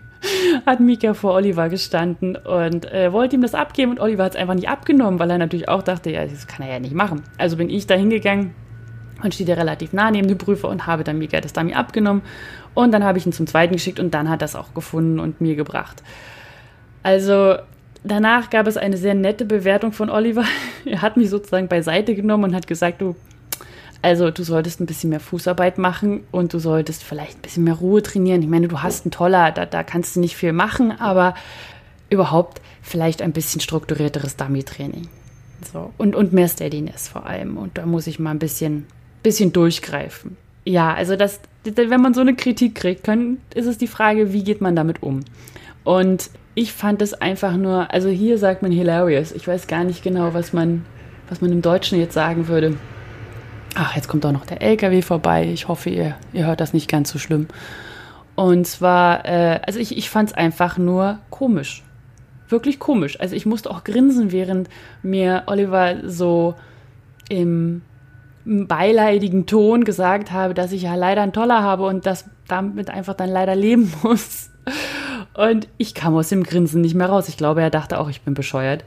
hat 0.66 0.80
Mika 0.80 1.12
vor 1.14 1.34
Oliver 1.34 1.68
gestanden 1.68 2.36
und 2.36 2.90
äh, 2.90 3.12
wollte 3.12 3.36
ihm 3.36 3.42
das 3.42 3.54
abgeben 3.54 3.92
und 3.92 4.00
Oliver 4.00 4.24
hat 4.24 4.34
es 4.34 4.40
einfach 4.40 4.54
nicht 4.54 4.68
abgenommen, 4.68 5.18
weil 5.18 5.30
er 5.30 5.38
natürlich 5.38 5.68
auch 5.68 5.82
dachte, 5.82 6.10
ja, 6.10 6.24
das 6.24 6.46
kann 6.46 6.66
er 6.66 6.72
ja 6.72 6.80
nicht 6.80 6.94
machen. 6.94 7.22
Also 7.36 7.56
bin 7.56 7.68
ich 7.68 7.86
da 7.86 7.94
hingegangen 7.94 8.54
und 9.22 9.34
steht 9.34 9.48
er 9.48 9.58
relativ 9.58 9.92
nah 9.92 10.10
neben 10.10 10.28
dem 10.28 10.38
Prüfer 10.38 10.68
und 10.68 10.86
habe 10.86 11.04
dann 11.04 11.18
Mika 11.18 11.40
das 11.40 11.52
Dummy 11.52 11.74
abgenommen 11.74 12.22
und 12.74 12.92
dann 12.92 13.04
habe 13.04 13.18
ich 13.18 13.26
ihn 13.26 13.32
zum 13.32 13.46
zweiten 13.46 13.74
geschickt 13.74 14.00
und 14.00 14.12
dann 14.12 14.28
hat 14.28 14.42
er 14.42 14.46
es 14.46 14.56
auch 14.56 14.74
gefunden 14.74 15.20
und 15.20 15.40
mir 15.40 15.56
gebracht. 15.56 16.02
Also 17.02 17.56
danach 18.02 18.50
gab 18.50 18.66
es 18.66 18.76
eine 18.76 18.96
sehr 18.96 19.14
nette 19.14 19.44
Bewertung 19.44 19.92
von 19.92 20.10
Oliver. 20.10 20.44
Er 20.84 21.00
hat 21.00 21.16
mich 21.16 21.30
sozusagen 21.30 21.68
beiseite 21.68 22.14
genommen 22.14 22.44
und 22.44 22.54
hat 22.54 22.66
gesagt, 22.66 23.00
du, 23.00 23.16
also 24.02 24.30
du 24.30 24.42
solltest 24.42 24.80
ein 24.80 24.86
bisschen 24.86 25.10
mehr 25.10 25.20
Fußarbeit 25.20 25.78
machen 25.78 26.24
und 26.30 26.52
du 26.52 26.58
solltest 26.58 27.02
vielleicht 27.02 27.38
ein 27.38 27.42
bisschen 27.42 27.64
mehr 27.64 27.74
Ruhe 27.74 28.02
trainieren. 28.02 28.42
Ich 28.42 28.48
meine, 28.48 28.68
du 28.68 28.82
hast 28.82 29.06
einen 29.06 29.12
Toller, 29.12 29.50
da, 29.50 29.64
da 29.64 29.82
kannst 29.82 30.16
du 30.16 30.20
nicht 30.20 30.36
viel 30.36 30.52
machen, 30.52 30.92
aber 30.92 31.34
überhaupt 32.10 32.60
vielleicht 32.82 33.22
ein 33.22 33.32
bisschen 33.32 33.62
strukturierteres 33.62 34.36
Dummy-Training. 34.36 35.08
So. 35.72 35.90
Und, 35.96 36.14
und 36.14 36.34
mehr 36.34 36.48
Steadiness 36.48 37.08
vor 37.08 37.24
allem. 37.24 37.56
Und 37.56 37.78
da 37.78 37.86
muss 37.86 38.06
ich 38.06 38.18
mal 38.18 38.30
ein 38.30 38.38
bisschen, 38.38 38.86
bisschen 39.22 39.54
durchgreifen. 39.54 40.36
Ja, 40.66 40.92
also 40.92 41.16
das, 41.16 41.40
wenn 41.64 42.00
man 42.00 42.14
so 42.14 42.20
eine 42.20 42.34
Kritik 42.34 42.74
kriegt, 42.74 43.08
ist 43.54 43.66
es 43.66 43.78
die 43.78 43.86
Frage, 43.86 44.32
wie 44.32 44.44
geht 44.44 44.60
man 44.60 44.76
damit 44.76 45.02
um? 45.02 45.20
Und 45.84 46.30
ich 46.54 46.72
fand 46.72 47.02
es 47.02 47.14
einfach 47.14 47.56
nur, 47.56 47.90
also 47.92 48.08
hier 48.08 48.38
sagt 48.38 48.62
man 48.62 48.70
hilarious. 48.70 49.32
Ich 49.32 49.46
weiß 49.46 49.66
gar 49.66 49.84
nicht 49.84 50.02
genau, 50.02 50.34
was 50.34 50.52
man, 50.52 50.84
was 51.28 51.40
man 51.40 51.52
im 51.52 51.62
Deutschen 51.62 51.98
jetzt 51.98 52.14
sagen 52.14 52.48
würde. 52.48 52.76
Ach, 53.74 53.96
jetzt 53.96 54.08
kommt 54.08 54.24
auch 54.24 54.32
noch 54.32 54.46
der 54.46 54.62
LKW 54.62 55.02
vorbei. 55.02 55.50
Ich 55.52 55.66
hoffe, 55.66 55.90
ihr, 55.90 56.14
ihr 56.32 56.46
hört 56.46 56.60
das 56.60 56.72
nicht 56.72 56.88
ganz 56.88 57.10
so 57.10 57.18
schlimm. 57.18 57.48
Und 58.36 58.66
zwar, 58.66 59.24
äh, 59.24 59.60
also 59.66 59.80
ich, 59.80 59.96
ich 59.96 60.10
fand 60.10 60.30
es 60.30 60.34
einfach 60.34 60.78
nur 60.78 61.18
komisch. 61.30 61.82
Wirklich 62.48 62.78
komisch. 62.78 63.18
Also 63.20 63.34
ich 63.34 63.46
musste 63.46 63.70
auch 63.70 63.84
grinsen, 63.84 64.30
während 64.30 64.68
mir 65.02 65.44
Oliver 65.46 66.08
so 66.08 66.54
im 67.28 67.82
beileidigen 68.44 69.46
Ton 69.46 69.84
gesagt 69.84 70.30
habe, 70.30 70.54
dass 70.54 70.72
ich 70.72 70.82
ja 70.82 70.94
leider 70.94 71.22
einen 71.22 71.32
Toller 71.32 71.62
habe 71.62 71.84
und 71.86 72.06
dass 72.06 72.26
damit 72.48 72.90
einfach 72.90 73.14
dann 73.14 73.30
leider 73.30 73.56
leben 73.56 73.92
muss. 74.02 74.50
Und 75.34 75.68
ich 75.78 75.94
kam 75.94 76.14
aus 76.14 76.28
dem 76.28 76.42
Grinsen 76.42 76.80
nicht 76.80 76.94
mehr 76.94 77.08
raus. 77.08 77.28
Ich 77.28 77.36
glaube, 77.36 77.62
er 77.62 77.70
dachte 77.70 77.98
auch, 77.98 78.08
ich 78.08 78.22
bin 78.22 78.34
bescheuert. 78.34 78.84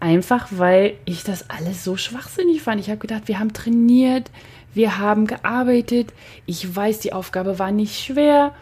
Einfach 0.00 0.48
weil 0.50 0.94
ich 1.04 1.24
das 1.24 1.48
alles 1.50 1.82
so 1.82 1.96
schwachsinnig 1.96 2.62
fand. 2.62 2.80
Ich 2.80 2.88
habe 2.88 2.98
gedacht, 2.98 3.22
wir 3.26 3.38
haben 3.38 3.52
trainiert, 3.52 4.30
wir 4.74 4.98
haben 4.98 5.26
gearbeitet. 5.26 6.12
Ich 6.46 6.74
weiß, 6.74 7.00
die 7.00 7.12
Aufgabe 7.12 7.58
war 7.58 7.72
nicht 7.72 8.04
schwer. 8.04 8.52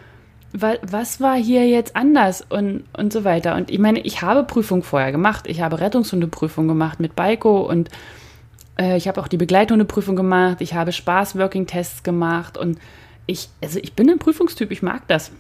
Was 0.53 1.21
war 1.21 1.37
hier 1.37 1.67
jetzt 1.67 1.97
anders 1.97 2.45
und, 2.49 2.85
und 2.97 3.13
so 3.13 3.25
weiter? 3.25 3.57
Und 3.57 3.71
ich 3.71 3.79
meine, 3.79 4.01
ich 4.01 4.21
habe 4.21 4.45
Prüfung 4.45 4.83
vorher 4.83 5.11
gemacht. 5.11 5.47
Ich 5.47 5.63
habe 5.63 5.81
Rettungshundeprüfung 5.81 6.69
gemacht 6.69 7.01
mit 7.01 7.17
Baiko 7.17 7.63
und 7.63 7.89
äh, 8.79 8.97
ich 8.97 9.09
habe 9.09 9.21
auch 9.21 9.29
die 9.29 9.37
Begleithundeprüfung 9.37 10.17
gemacht. 10.17 10.61
Ich 10.61 10.75
habe 10.75 10.93
Spaß-Working-Tests 10.93 12.03
gemacht 12.03 12.57
und 12.57 12.79
ich, 13.27 13.49
also 13.63 13.79
ich 13.81 13.95
bin 13.95 14.11
ein 14.11 14.19
Prüfungstyp, 14.19 14.71
ich 14.71 14.83
mag 14.83 15.07
das. 15.09 15.33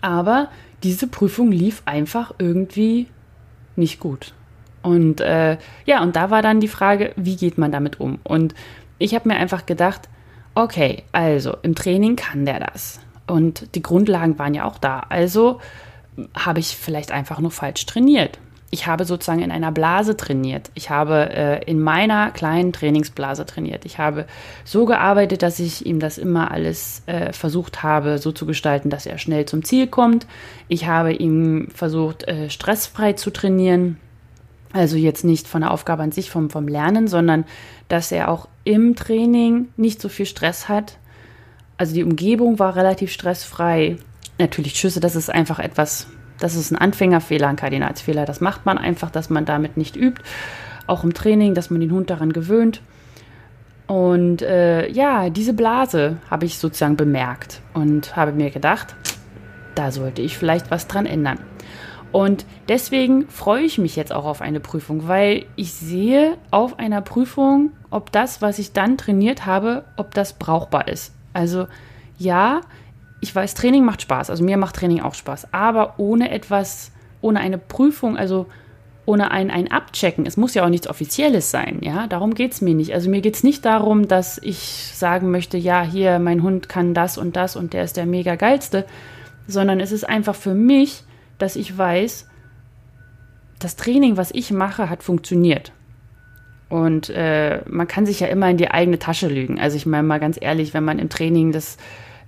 Aber 0.00 0.48
diese 0.82 1.06
Prüfung 1.06 1.52
lief 1.52 1.82
einfach 1.84 2.34
irgendwie 2.38 3.08
nicht 3.76 4.00
gut. 4.00 4.34
Und 4.82 5.20
äh, 5.20 5.58
ja, 5.86 6.02
und 6.02 6.16
da 6.16 6.30
war 6.30 6.42
dann 6.42 6.60
die 6.60 6.68
Frage, 6.68 7.12
wie 7.16 7.36
geht 7.36 7.56
man 7.56 7.70
damit 7.70 8.00
um? 8.00 8.18
Und 8.24 8.54
ich 8.98 9.14
habe 9.14 9.28
mir 9.28 9.36
einfach 9.36 9.64
gedacht, 9.64 10.08
okay, 10.54 11.04
also 11.12 11.56
im 11.62 11.74
Training 11.74 12.16
kann 12.16 12.44
der 12.44 12.60
das. 12.60 13.00
Und 13.26 13.74
die 13.74 13.82
Grundlagen 13.82 14.38
waren 14.38 14.54
ja 14.54 14.64
auch 14.64 14.78
da. 14.78 15.00
Also 15.08 15.60
habe 16.36 16.58
ich 16.58 16.76
vielleicht 16.76 17.12
einfach 17.12 17.38
nur 17.38 17.52
falsch 17.52 17.86
trainiert. 17.86 18.38
Ich 18.74 18.86
habe 18.86 19.04
sozusagen 19.04 19.42
in 19.42 19.50
einer 19.50 19.70
Blase 19.70 20.16
trainiert. 20.16 20.70
Ich 20.72 20.88
habe 20.88 21.28
äh, 21.28 21.62
in 21.70 21.78
meiner 21.78 22.30
kleinen 22.30 22.72
Trainingsblase 22.72 23.44
trainiert. 23.44 23.84
Ich 23.84 23.98
habe 23.98 24.24
so 24.64 24.86
gearbeitet, 24.86 25.42
dass 25.42 25.58
ich 25.58 25.84
ihm 25.84 26.00
das 26.00 26.16
immer 26.16 26.50
alles 26.50 27.02
äh, 27.04 27.34
versucht 27.34 27.82
habe, 27.82 28.16
so 28.16 28.32
zu 28.32 28.46
gestalten, 28.46 28.88
dass 28.88 29.04
er 29.04 29.18
schnell 29.18 29.44
zum 29.44 29.62
Ziel 29.62 29.88
kommt. 29.88 30.26
Ich 30.68 30.86
habe 30.86 31.12
ihm 31.12 31.68
versucht, 31.74 32.26
äh, 32.26 32.48
stressfrei 32.48 33.12
zu 33.12 33.30
trainieren. 33.30 33.98
Also 34.72 34.96
jetzt 34.96 35.22
nicht 35.22 35.48
von 35.48 35.60
der 35.60 35.70
Aufgabe 35.70 36.02
an 36.02 36.12
sich, 36.12 36.30
vom, 36.30 36.48
vom 36.48 36.66
Lernen, 36.66 37.08
sondern 37.08 37.44
dass 37.88 38.10
er 38.10 38.30
auch 38.30 38.48
im 38.64 38.96
Training 38.96 39.68
nicht 39.76 40.00
so 40.00 40.08
viel 40.08 40.24
Stress 40.24 40.70
hat. 40.70 40.96
Also 41.76 41.92
die 41.92 42.04
Umgebung 42.04 42.58
war 42.58 42.74
relativ 42.74 43.12
stressfrei. 43.12 43.98
Natürlich 44.38 44.76
Schüsse, 44.76 45.00
das 45.00 45.14
ist 45.14 45.28
einfach 45.28 45.58
etwas, 45.58 46.06
das 46.42 46.56
ist 46.56 46.72
ein 46.72 46.76
Anfängerfehler, 46.76 47.48
ein 47.48 47.56
Kardinalsfehler. 47.56 48.24
Das 48.24 48.40
macht 48.40 48.66
man 48.66 48.78
einfach, 48.78 49.10
dass 49.10 49.30
man 49.30 49.44
damit 49.44 49.76
nicht 49.76 49.96
übt. 49.96 50.22
Auch 50.86 51.04
im 51.04 51.14
Training, 51.14 51.54
dass 51.54 51.70
man 51.70 51.80
den 51.80 51.92
Hund 51.92 52.10
daran 52.10 52.32
gewöhnt. 52.32 52.82
Und 53.86 54.42
äh, 54.42 54.88
ja, 54.90 55.30
diese 55.30 55.52
Blase 55.52 56.16
habe 56.30 56.46
ich 56.46 56.58
sozusagen 56.58 56.96
bemerkt 56.96 57.60
und 57.74 58.16
habe 58.16 58.32
mir 58.32 58.50
gedacht, 58.50 58.94
da 59.74 59.90
sollte 59.90 60.22
ich 60.22 60.36
vielleicht 60.36 60.70
was 60.70 60.88
dran 60.88 61.06
ändern. 61.06 61.38
Und 62.10 62.44
deswegen 62.68 63.28
freue 63.28 63.62
ich 63.62 63.78
mich 63.78 63.96
jetzt 63.96 64.12
auch 64.12 64.24
auf 64.24 64.42
eine 64.42 64.60
Prüfung, 64.60 65.08
weil 65.08 65.46
ich 65.56 65.72
sehe 65.72 66.36
auf 66.50 66.78
einer 66.78 67.00
Prüfung, 67.00 67.70
ob 67.90 68.12
das, 68.12 68.42
was 68.42 68.58
ich 68.58 68.72
dann 68.72 68.98
trainiert 68.98 69.46
habe, 69.46 69.84
ob 69.96 70.12
das 70.14 70.34
brauchbar 70.34 70.88
ist. 70.88 71.14
Also 71.32 71.68
ja, 72.18 72.60
ich 73.22 73.34
weiß, 73.34 73.54
Training 73.54 73.86
macht 73.86 74.02
Spaß. 74.02 74.28
Also 74.28 74.44
mir 74.44 74.58
macht 74.58 74.76
Training 74.76 75.00
auch 75.00 75.14
Spaß. 75.14 75.54
Aber 75.54 75.94
ohne 75.96 76.30
etwas, 76.30 76.92
ohne 77.22 77.40
eine 77.40 77.56
Prüfung, 77.56 78.18
also 78.18 78.46
ohne 79.06 79.30
ein, 79.30 79.50
ein 79.50 79.70
Abchecken. 79.70 80.26
Es 80.26 80.36
muss 80.36 80.52
ja 80.52 80.64
auch 80.64 80.68
nichts 80.68 80.86
Offizielles 80.86 81.50
sein, 81.50 81.78
ja. 81.80 82.06
Darum 82.06 82.34
geht 82.34 82.52
es 82.52 82.60
mir 82.60 82.74
nicht. 82.74 82.92
Also 82.92 83.08
mir 83.08 83.22
geht 83.22 83.34
es 83.34 83.42
nicht 83.42 83.64
darum, 83.64 84.06
dass 84.06 84.38
ich 84.42 84.92
sagen 84.94 85.30
möchte, 85.30 85.56
ja, 85.56 85.82
hier, 85.82 86.18
mein 86.18 86.42
Hund 86.42 86.68
kann 86.68 86.92
das 86.92 87.16
und 87.16 87.34
das 87.34 87.56
und 87.56 87.72
der 87.72 87.84
ist 87.84 87.96
der 87.96 88.06
mega 88.06 88.36
geilste, 88.36 88.84
sondern 89.48 89.80
es 89.80 89.90
ist 89.90 90.08
einfach 90.08 90.36
für 90.36 90.54
mich 90.54 91.04
dass 91.42 91.56
ich 91.56 91.76
weiß, 91.76 92.28
das 93.58 93.76
Training, 93.76 94.16
was 94.16 94.30
ich 94.32 94.52
mache, 94.52 94.88
hat 94.88 95.02
funktioniert. 95.02 95.72
Und 96.68 97.10
äh, 97.10 97.62
man 97.68 97.88
kann 97.88 98.06
sich 98.06 98.20
ja 98.20 98.28
immer 98.28 98.48
in 98.48 98.56
die 98.56 98.70
eigene 98.70 98.98
Tasche 98.98 99.28
lügen. 99.28 99.60
Also 99.60 99.76
ich 99.76 99.84
meine 99.84 100.04
mal 100.04 100.20
ganz 100.20 100.38
ehrlich, 100.40 100.72
wenn 100.72 100.84
man 100.84 100.98
im 100.98 101.08
Training 101.08 101.52
das, 101.52 101.76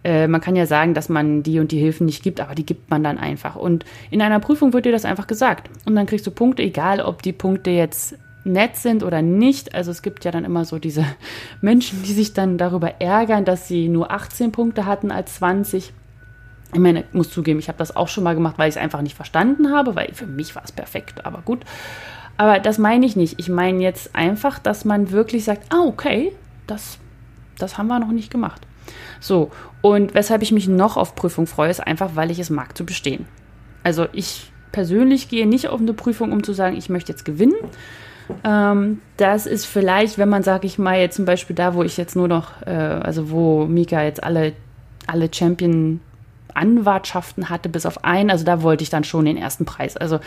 äh, 0.04 0.28
man 0.28 0.40
kann 0.40 0.54
ja 0.54 0.66
sagen, 0.66 0.94
dass 0.94 1.08
man 1.08 1.42
die 1.42 1.58
und 1.58 1.72
die 1.72 1.78
Hilfen 1.78 2.06
nicht 2.06 2.22
gibt, 2.22 2.40
aber 2.40 2.54
die 2.54 2.66
gibt 2.66 2.90
man 2.90 3.02
dann 3.02 3.18
einfach. 3.18 3.56
Und 3.56 3.84
in 4.10 4.20
einer 4.20 4.38
Prüfung 4.38 4.72
wird 4.72 4.84
dir 4.84 4.92
das 4.92 5.06
einfach 5.06 5.26
gesagt. 5.26 5.70
Und 5.86 5.96
dann 5.96 6.06
kriegst 6.06 6.26
du 6.26 6.30
Punkte, 6.30 6.62
egal 6.62 7.00
ob 7.00 7.22
die 7.22 7.32
Punkte 7.32 7.70
jetzt 7.70 8.16
nett 8.44 8.76
sind 8.76 9.02
oder 9.02 9.22
nicht. 9.22 9.74
Also 9.74 9.90
es 9.90 10.02
gibt 10.02 10.24
ja 10.24 10.30
dann 10.30 10.44
immer 10.44 10.66
so 10.66 10.78
diese 10.78 11.04
Menschen, 11.62 12.02
die 12.02 12.12
sich 12.12 12.34
dann 12.34 12.58
darüber 12.58 13.00
ärgern, 13.00 13.44
dass 13.44 13.66
sie 13.66 13.88
nur 13.88 14.10
18 14.10 14.52
Punkte 14.52 14.84
hatten 14.84 15.10
als 15.10 15.36
20. 15.36 15.92
Ich 16.72 16.80
meine, 16.80 17.00
ich 17.00 17.14
muss 17.14 17.30
zugeben, 17.30 17.58
ich 17.58 17.68
habe 17.68 17.78
das 17.78 17.96
auch 17.96 18.08
schon 18.08 18.24
mal 18.24 18.34
gemacht, 18.34 18.58
weil 18.58 18.68
ich 18.68 18.76
es 18.76 18.82
einfach 18.82 19.00
nicht 19.00 19.16
verstanden 19.16 19.70
habe, 19.72 19.96
weil 19.96 20.12
für 20.12 20.26
mich 20.26 20.54
war 20.54 20.64
es 20.64 20.72
perfekt, 20.72 21.24
aber 21.24 21.40
gut. 21.42 21.60
Aber 22.36 22.58
das 22.58 22.78
meine 22.78 23.06
ich 23.06 23.16
nicht. 23.16 23.38
Ich 23.38 23.48
meine 23.48 23.80
jetzt 23.82 24.14
einfach, 24.14 24.58
dass 24.58 24.84
man 24.84 25.12
wirklich 25.12 25.44
sagt, 25.44 25.72
ah, 25.72 25.84
okay, 25.86 26.32
das, 26.66 26.98
das 27.58 27.78
haben 27.78 27.86
wir 27.86 28.00
noch 28.00 28.10
nicht 28.10 28.30
gemacht. 28.30 28.66
So, 29.20 29.50
und 29.82 30.14
weshalb 30.14 30.42
ich 30.42 30.52
mich 30.52 30.68
noch 30.68 30.96
auf 30.96 31.14
Prüfung 31.14 31.46
freue, 31.46 31.70
ist 31.70 31.80
einfach, 31.80 32.10
weil 32.14 32.30
ich 32.30 32.38
es 32.38 32.50
mag 32.50 32.76
zu 32.76 32.84
bestehen. 32.84 33.26
Also 33.82 34.06
ich 34.12 34.50
persönlich 34.72 35.28
gehe 35.28 35.46
nicht 35.46 35.68
auf 35.68 35.80
eine 35.80 35.94
Prüfung, 35.94 36.32
um 36.32 36.42
zu 36.42 36.52
sagen, 36.52 36.76
ich 36.76 36.88
möchte 36.88 37.12
jetzt 37.12 37.24
gewinnen. 37.24 37.54
Ähm, 38.42 39.00
das 39.16 39.46
ist 39.46 39.66
vielleicht, 39.66 40.18
wenn 40.18 40.28
man, 40.28 40.42
sage 40.42 40.66
ich 40.66 40.78
mal, 40.78 40.98
jetzt 40.98 41.16
zum 41.16 41.24
Beispiel 41.24 41.54
da, 41.54 41.74
wo 41.74 41.82
ich 41.82 41.96
jetzt 41.96 42.16
nur 42.16 42.28
noch, 42.28 42.62
äh, 42.66 42.70
also 42.70 43.30
wo 43.30 43.66
Mika 43.66 44.02
jetzt 44.02 44.22
alle, 44.22 44.52
alle 45.06 45.28
Champion 45.32 46.00
Anwartschaften 46.54 47.50
hatte, 47.50 47.68
bis 47.68 47.86
auf 47.86 48.04
einen. 48.04 48.30
Also 48.30 48.44
da 48.44 48.62
wollte 48.62 48.82
ich 48.82 48.90
dann 48.90 49.04
schon 49.04 49.24
den 49.24 49.36
ersten 49.36 49.64
Preis. 49.64 49.96
Also 49.96 50.20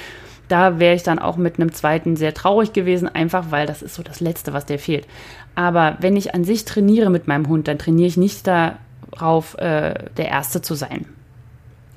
da 0.48 0.80
wäre 0.80 0.96
ich 0.96 1.04
dann 1.04 1.20
auch 1.20 1.38
mit 1.38 1.60
einem 1.60 1.74
zweiten 1.74 2.16
sehr 2.16 2.34
traurig 2.34 2.74
gewesen, 2.74 3.08
einfach 3.08 3.52
weil 3.52 3.66
das 3.66 3.82
ist 3.82 3.96
so 3.96 4.04
das 4.04 4.20
Letzte, 4.20 4.54
was 4.54 4.66
der 4.66 4.80
fehlt. 4.80 5.08
Aber 5.56 5.98
wenn 6.00 6.16
ich 6.16 6.34
an 6.34 6.44
sich 6.44 6.66
trainiere 6.66 7.10
mit 7.10 7.28
meinem 7.28 7.48
Hund, 7.48 7.68
dann 7.68 7.80
trainiere 7.80 8.08
ich 8.08 8.18
nicht 8.18 8.48
darauf, 8.48 9.58
äh, 9.58 9.96
der 10.16 10.30
Erste 10.30 10.62
zu 10.62 10.76
sein, 10.76 11.06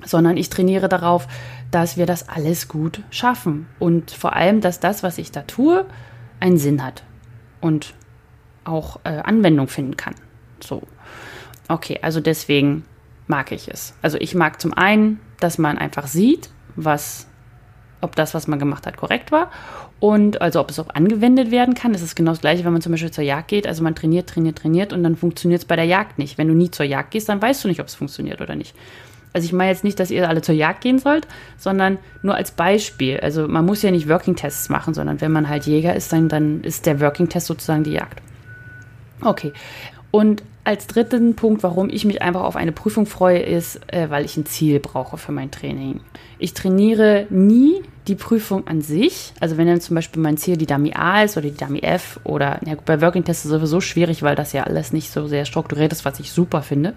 sondern 0.03 0.37
ich 0.37 0.49
trainiere 0.49 0.89
darauf, 0.89 1.27
dass 1.69 1.95
wir 1.95 2.05
das 2.05 2.27
alles 2.27 2.67
gut 2.67 3.01
schaffen 3.09 3.67
und 3.79 4.11
vor 4.11 4.35
allem, 4.35 4.59
dass 4.61 4.79
das, 4.79 5.03
was 5.03 5.17
ich 5.17 5.31
da 5.31 5.43
tue, 5.43 5.85
einen 6.39 6.57
Sinn 6.57 6.83
hat 6.83 7.03
und 7.61 7.93
auch 8.65 8.99
äh, 9.03 9.19
Anwendung 9.19 9.67
finden 9.67 9.95
kann. 9.95 10.15
So. 10.59 10.83
Okay, 11.67 11.99
also 12.01 12.19
deswegen 12.19 12.83
mag 13.27 13.51
ich 13.51 13.69
es. 13.69 13.93
Also 14.01 14.17
ich 14.19 14.35
mag 14.35 14.59
zum 14.59 14.73
einen, 14.73 15.19
dass 15.39 15.57
man 15.57 15.77
einfach 15.77 16.07
sieht, 16.07 16.49
was, 16.75 17.27
ob 18.01 18.15
das, 18.15 18.33
was 18.33 18.47
man 18.47 18.59
gemacht 18.59 18.85
hat, 18.85 18.97
korrekt 18.97 19.31
war. 19.31 19.51
Und 19.99 20.41
also 20.41 20.59
ob 20.59 20.71
es 20.71 20.79
auch 20.79 20.89
angewendet 20.89 21.51
werden 21.51 21.75
kann. 21.75 21.93
Es 21.93 22.01
ist 22.01 22.15
genau 22.15 22.31
das 22.31 22.41
gleiche, 22.41 22.65
wenn 22.65 22.73
man 22.73 22.81
zum 22.81 22.91
Beispiel 22.91 23.11
zur 23.11 23.23
Jagd 23.23 23.47
geht. 23.47 23.67
Also 23.67 23.83
man 23.83 23.95
trainiert, 23.95 24.27
trainiert, 24.29 24.57
trainiert 24.57 24.93
und 24.93 25.03
dann 25.03 25.15
funktioniert 25.15 25.61
es 25.61 25.65
bei 25.65 25.75
der 25.75 25.85
Jagd 25.85 26.17
nicht. 26.17 26.37
Wenn 26.37 26.47
du 26.47 26.53
nie 26.53 26.71
zur 26.71 26.85
Jagd 26.85 27.11
gehst, 27.11 27.29
dann 27.29 27.41
weißt 27.41 27.63
du 27.63 27.67
nicht, 27.67 27.79
ob 27.79 27.87
es 27.87 27.95
funktioniert 27.95 28.41
oder 28.41 28.55
nicht. 28.55 28.75
Also 29.33 29.45
ich 29.45 29.53
meine 29.53 29.71
jetzt 29.71 29.83
nicht, 29.83 29.99
dass 29.99 30.11
ihr 30.11 30.27
alle 30.27 30.41
zur 30.41 30.55
Jagd 30.55 30.81
gehen 30.81 30.99
sollt, 30.99 31.27
sondern 31.57 31.99
nur 32.21 32.35
als 32.35 32.51
Beispiel. 32.51 33.19
Also 33.19 33.47
man 33.47 33.65
muss 33.65 33.81
ja 33.81 33.91
nicht 33.91 34.09
Working 34.09 34.35
Tests 34.35 34.69
machen, 34.69 34.93
sondern 34.93 35.21
wenn 35.21 35.31
man 35.31 35.47
halt 35.47 35.67
Jäger 35.67 35.95
ist, 35.95 36.11
dann, 36.11 36.27
dann 36.27 36.61
ist 36.63 36.85
der 36.85 36.99
Working 36.99 37.29
Test 37.29 37.47
sozusagen 37.47 37.83
die 37.83 37.93
Jagd. 37.93 38.21
Okay. 39.23 39.53
Und 40.11 40.43
als 40.63 40.87
dritten 40.87 41.35
Punkt, 41.35 41.63
warum 41.63 41.89
ich 41.89 42.05
mich 42.05 42.21
einfach 42.21 42.43
auf 42.43 42.55
eine 42.55 42.71
Prüfung 42.71 43.05
freue, 43.05 43.39
ist, 43.39 43.79
äh, 43.91 44.09
weil 44.09 44.25
ich 44.25 44.37
ein 44.37 44.45
Ziel 44.45 44.79
brauche 44.79 45.17
für 45.17 45.31
mein 45.31 45.49
Training. 45.49 46.01
Ich 46.37 46.53
trainiere 46.53 47.25
nie 47.29 47.81
die 48.07 48.15
Prüfung 48.15 48.67
an 48.67 48.81
sich. 48.81 49.33
Also 49.39 49.57
wenn 49.57 49.67
dann 49.67 49.81
zum 49.81 49.95
Beispiel 49.95 50.21
mein 50.21 50.37
Ziel 50.37 50.57
die 50.57 50.65
Dummy 50.65 50.93
A 50.93 51.23
ist 51.23 51.37
oder 51.37 51.49
die 51.49 51.57
Dummy 51.57 51.79
F 51.79 52.19
oder 52.23 52.59
ja, 52.65 52.75
bei 52.85 53.01
Working 53.01 53.23
Tests 53.23 53.45
ist 53.45 53.51
es 53.51 53.57
sowieso 53.57 53.81
schwierig, 53.81 54.21
weil 54.21 54.35
das 54.35 54.53
ja 54.53 54.63
alles 54.63 54.93
nicht 54.93 55.11
so 55.11 55.27
sehr 55.27 55.45
strukturiert 55.45 55.91
ist, 55.91 56.05
was 56.05 56.19
ich 56.19 56.31
super 56.31 56.61
finde. 56.61 56.93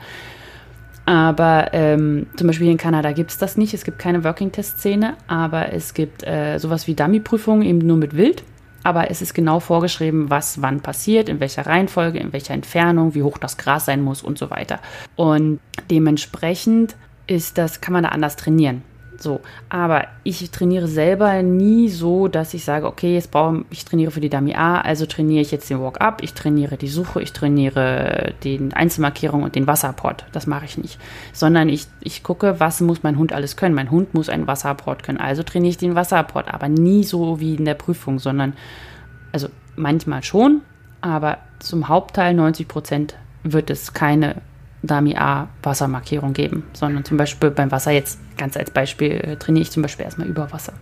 Aber 1.06 1.68
ähm, 1.72 2.26
zum 2.36 2.46
Beispiel 2.46 2.70
in 2.70 2.78
Kanada 2.78 3.12
gibt 3.12 3.30
es 3.30 3.38
das 3.38 3.56
nicht. 3.56 3.74
Es 3.74 3.84
gibt 3.84 3.98
keine 3.98 4.24
Working 4.24 4.52
Test 4.52 4.78
Szene, 4.78 5.14
aber 5.26 5.72
es 5.72 5.92
gibt 5.92 6.26
äh, 6.26 6.58
sowas 6.58 6.86
wie 6.86 6.94
Dummy-Prüfungen 6.94 7.62
eben 7.62 7.78
nur 7.78 7.98
mit 7.98 8.16
Wild 8.16 8.42
aber 8.84 9.10
es 9.10 9.22
ist 9.22 9.34
genau 9.34 9.58
vorgeschrieben, 9.58 10.30
was 10.30 10.62
wann 10.62 10.80
passiert, 10.80 11.28
in 11.28 11.40
welcher 11.40 11.66
Reihenfolge, 11.66 12.18
in 12.18 12.32
welcher 12.32 12.54
Entfernung, 12.54 13.14
wie 13.14 13.22
hoch 13.22 13.38
das 13.38 13.56
Gras 13.56 13.86
sein 13.86 14.02
muss 14.02 14.22
und 14.22 14.38
so 14.38 14.50
weiter. 14.50 14.78
Und 15.16 15.58
dementsprechend 15.90 16.94
ist 17.26 17.58
das, 17.58 17.80
kann 17.80 17.94
man 17.94 18.04
da 18.04 18.10
anders 18.10 18.36
trainieren. 18.36 18.82
So, 19.18 19.40
aber 19.68 20.08
ich 20.22 20.50
trainiere 20.50 20.88
selber 20.88 21.42
nie 21.42 21.88
so, 21.88 22.28
dass 22.28 22.54
ich 22.54 22.64
sage, 22.64 22.86
okay, 22.86 23.14
jetzt 23.14 23.30
brauche 23.30 23.64
ich 23.70 23.84
trainiere 23.84 24.10
für 24.10 24.20
die 24.20 24.28
Dummy 24.28 24.54
A, 24.54 24.80
also 24.80 25.06
trainiere 25.06 25.40
ich 25.40 25.50
jetzt 25.50 25.70
den 25.70 25.80
Walk-up, 25.80 26.22
ich 26.22 26.34
trainiere 26.34 26.76
die 26.76 26.88
Suche, 26.88 27.22
ich 27.22 27.32
trainiere 27.32 28.34
die 28.42 28.68
Einzelmarkierung 28.74 29.42
und 29.42 29.54
den 29.54 29.66
Wasserport. 29.66 30.26
Das 30.32 30.46
mache 30.46 30.64
ich 30.64 30.78
nicht. 30.78 30.98
Sondern 31.32 31.68
ich, 31.68 31.86
ich 32.00 32.22
gucke, 32.22 32.60
was 32.60 32.80
muss 32.80 33.02
mein 33.02 33.18
Hund 33.18 33.32
alles 33.32 33.56
können. 33.56 33.74
Mein 33.74 33.90
Hund 33.90 34.14
muss 34.14 34.28
einen 34.28 34.46
Wasserport 34.46 35.02
können, 35.02 35.18
also 35.18 35.42
trainiere 35.42 35.70
ich 35.70 35.78
den 35.78 35.94
Wasserport, 35.94 36.52
aber 36.52 36.68
nie 36.68 37.04
so 37.04 37.40
wie 37.40 37.54
in 37.54 37.64
der 37.64 37.74
Prüfung, 37.74 38.18
sondern 38.18 38.54
also 39.32 39.48
manchmal 39.76 40.22
schon, 40.22 40.62
aber 41.00 41.38
zum 41.58 41.88
Hauptteil 41.88 42.34
90 42.34 42.68
Prozent 42.68 43.16
wird 43.42 43.70
es 43.70 43.92
keine 43.92 44.36
Dami 44.86 45.16
A 45.16 45.48
Wassermarkierung 45.62 46.32
geben, 46.32 46.64
sondern 46.72 47.04
zum 47.04 47.16
Beispiel 47.16 47.50
beim 47.50 47.70
Wasser 47.70 47.90
jetzt 47.90 48.18
ganz 48.36 48.56
als 48.56 48.70
Beispiel 48.70 49.12
äh, 49.12 49.36
trainiere 49.36 49.62
ich 49.62 49.70
zum 49.70 49.82
Beispiel 49.82 50.04
erstmal 50.04 50.28
über 50.28 50.52
Wasser. 50.52 50.72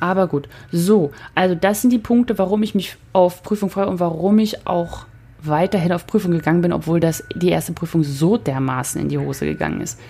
Aber 0.00 0.26
gut, 0.26 0.48
so, 0.70 1.12
also 1.34 1.54
das 1.54 1.80
sind 1.80 1.90
die 1.90 1.98
Punkte, 1.98 2.38
warum 2.38 2.62
ich 2.62 2.74
mich 2.74 2.96
auf 3.12 3.42
Prüfung 3.42 3.70
freue 3.70 3.86
und 3.86 4.00
warum 4.00 4.38
ich 4.38 4.66
auch 4.66 5.06
weiterhin 5.42 5.92
auf 5.92 6.06
Prüfung 6.06 6.32
gegangen 6.32 6.62
bin, 6.62 6.72
obwohl 6.72 7.00
das 7.00 7.24
die 7.34 7.50
erste 7.50 7.72
Prüfung 7.72 8.02
so 8.02 8.36
dermaßen 8.36 9.00
in 9.00 9.08
die 9.08 9.18
Hose 9.18 9.46
gegangen 9.46 9.80
ist. 9.80 10.00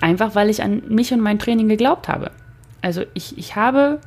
Einfach 0.00 0.34
weil 0.34 0.50
ich 0.50 0.62
an 0.62 0.82
mich 0.88 1.12
und 1.12 1.20
mein 1.20 1.38
Training 1.38 1.68
geglaubt 1.68 2.08
habe. 2.08 2.30
Also 2.82 3.02
ich, 3.14 3.36
ich 3.38 3.56
habe 3.56 4.00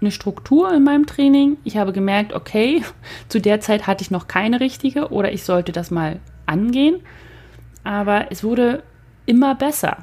eine 0.00 0.10
Struktur 0.10 0.72
in 0.72 0.84
meinem 0.84 1.06
Training. 1.06 1.58
Ich 1.64 1.76
habe 1.76 1.92
gemerkt, 1.92 2.32
okay, 2.32 2.82
zu 3.28 3.40
der 3.40 3.60
Zeit 3.60 3.86
hatte 3.86 4.02
ich 4.02 4.10
noch 4.10 4.28
keine 4.28 4.60
richtige 4.60 5.08
oder 5.08 5.32
ich 5.32 5.44
sollte 5.44 5.72
das 5.72 5.90
mal 5.90 6.18
angehen. 6.46 6.96
Aber 7.86 8.32
es 8.32 8.42
wurde 8.42 8.82
immer 9.26 9.54
besser. 9.54 9.98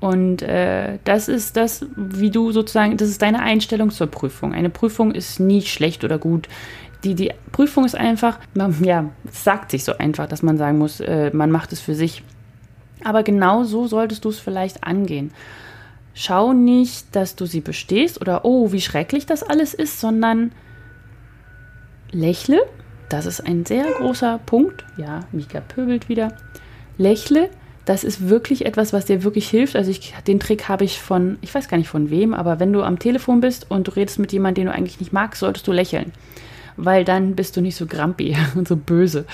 Und 0.00 0.42
äh, 0.42 0.98
das 1.04 1.28
ist 1.28 1.56
das, 1.56 1.86
wie 1.96 2.30
du 2.30 2.52
sozusagen, 2.52 2.98
das 2.98 3.08
ist 3.08 3.22
deine 3.22 3.40
Einstellung 3.40 3.90
zur 3.90 4.08
Prüfung. 4.08 4.52
Eine 4.52 4.68
Prüfung 4.68 5.12
ist 5.12 5.40
nie 5.40 5.62
schlecht 5.62 6.04
oder 6.04 6.18
gut. 6.18 6.46
Die, 7.04 7.14
die 7.14 7.32
Prüfung 7.52 7.86
ist 7.86 7.94
einfach, 7.94 8.38
ja, 8.82 9.06
es 9.32 9.44
sagt 9.44 9.70
sich 9.70 9.82
so 9.82 9.96
einfach, 9.96 10.28
dass 10.28 10.42
man 10.42 10.58
sagen 10.58 10.76
muss, 10.76 11.00
äh, 11.00 11.30
man 11.32 11.50
macht 11.50 11.72
es 11.72 11.80
für 11.80 11.94
sich. 11.94 12.22
Aber 13.02 13.22
genau 13.22 13.64
so 13.64 13.86
solltest 13.86 14.26
du 14.26 14.28
es 14.28 14.38
vielleicht 14.38 14.84
angehen. 14.84 15.32
Schau 16.12 16.52
nicht, 16.52 17.16
dass 17.16 17.34
du 17.34 17.46
sie 17.46 17.62
bestehst 17.62 18.20
oder 18.20 18.44
oh, 18.44 18.72
wie 18.72 18.82
schrecklich 18.82 19.24
das 19.24 19.42
alles 19.42 19.72
ist, 19.72 20.00
sondern 20.00 20.52
lächle. 22.12 22.60
Das 23.08 23.24
ist 23.24 23.40
ein 23.40 23.64
sehr 23.64 23.86
großer 23.92 24.38
Punkt. 24.44 24.84
Ja, 24.98 25.20
Mika 25.32 25.60
pöbelt 25.60 26.10
wieder. 26.10 26.36
Lächle. 26.98 27.50
Das 27.84 28.02
ist 28.02 28.28
wirklich 28.28 28.66
etwas, 28.66 28.92
was 28.92 29.04
dir 29.04 29.22
wirklich 29.22 29.48
hilft. 29.48 29.76
Also 29.76 29.90
ich, 29.90 30.14
den 30.26 30.40
Trick 30.40 30.68
habe 30.68 30.84
ich 30.84 31.00
von, 31.00 31.38
ich 31.40 31.54
weiß 31.54 31.68
gar 31.68 31.76
nicht 31.76 31.88
von 31.88 32.10
wem, 32.10 32.34
aber 32.34 32.58
wenn 32.58 32.72
du 32.72 32.82
am 32.82 32.98
Telefon 32.98 33.40
bist 33.40 33.70
und 33.70 33.86
du 33.86 33.92
redest 33.92 34.18
mit 34.18 34.32
jemandem, 34.32 34.64
den 34.64 34.72
du 34.72 34.76
eigentlich 34.76 34.98
nicht 34.98 35.12
magst, 35.12 35.40
solltest 35.40 35.66
du 35.68 35.72
lächeln. 35.72 36.12
Weil 36.76 37.04
dann 37.04 37.36
bist 37.36 37.56
du 37.56 37.60
nicht 37.60 37.76
so 37.76 37.86
grumpy 37.86 38.36
und 38.54 38.66
so 38.66 38.76
böse. 38.76 39.24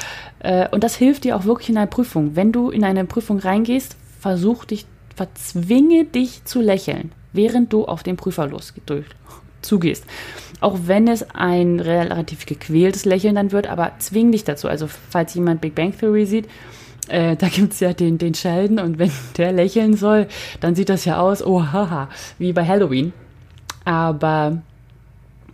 Äh, 0.40 0.68
und 0.68 0.84
das 0.84 0.96
hilft 0.96 1.24
dir 1.24 1.36
auch 1.36 1.44
wirklich 1.44 1.70
in 1.70 1.78
einer 1.78 1.86
Prüfung. 1.86 2.36
Wenn 2.36 2.52
du 2.52 2.70
in 2.70 2.84
eine 2.84 3.04
Prüfung 3.06 3.38
reingehst, 3.38 3.96
versuch 4.20 4.64
dich 4.64 4.86
verzwinge 5.14 6.04
dich 6.04 6.44
zu 6.44 6.60
lächeln, 6.60 7.12
während 7.32 7.72
du 7.72 7.84
auf 7.84 8.02
den 8.02 8.16
Prüfer 8.16 8.50
zugehst. 9.62 10.04
Auch 10.60 10.78
wenn 10.86 11.08
es 11.08 11.28
ein 11.34 11.80
relativ 11.80 12.46
gequältes 12.46 13.04
Lächeln 13.04 13.34
dann 13.34 13.52
wird, 13.52 13.66
aber 13.66 13.92
zwing 13.98 14.32
dich 14.32 14.44
dazu. 14.44 14.68
Also 14.68 14.86
falls 15.10 15.34
jemand 15.34 15.60
Big 15.60 15.74
Bang 15.74 15.96
Theory 15.96 16.26
sieht, 16.26 16.48
äh, 17.12 17.36
da 17.36 17.48
gibt 17.48 17.74
es 17.74 17.80
ja 17.80 17.92
den, 17.92 18.16
den 18.16 18.34
Sheldon 18.34 18.78
und 18.78 18.98
wenn 18.98 19.10
der 19.36 19.52
lächeln 19.52 19.96
soll, 19.96 20.26
dann 20.60 20.74
sieht 20.74 20.88
das 20.88 21.04
ja 21.04 21.18
aus, 21.18 21.44
oh 21.44 21.62
haha, 21.62 22.08
wie 22.38 22.52
bei 22.52 22.66
Halloween. 22.66 23.12
Aber 23.84 24.62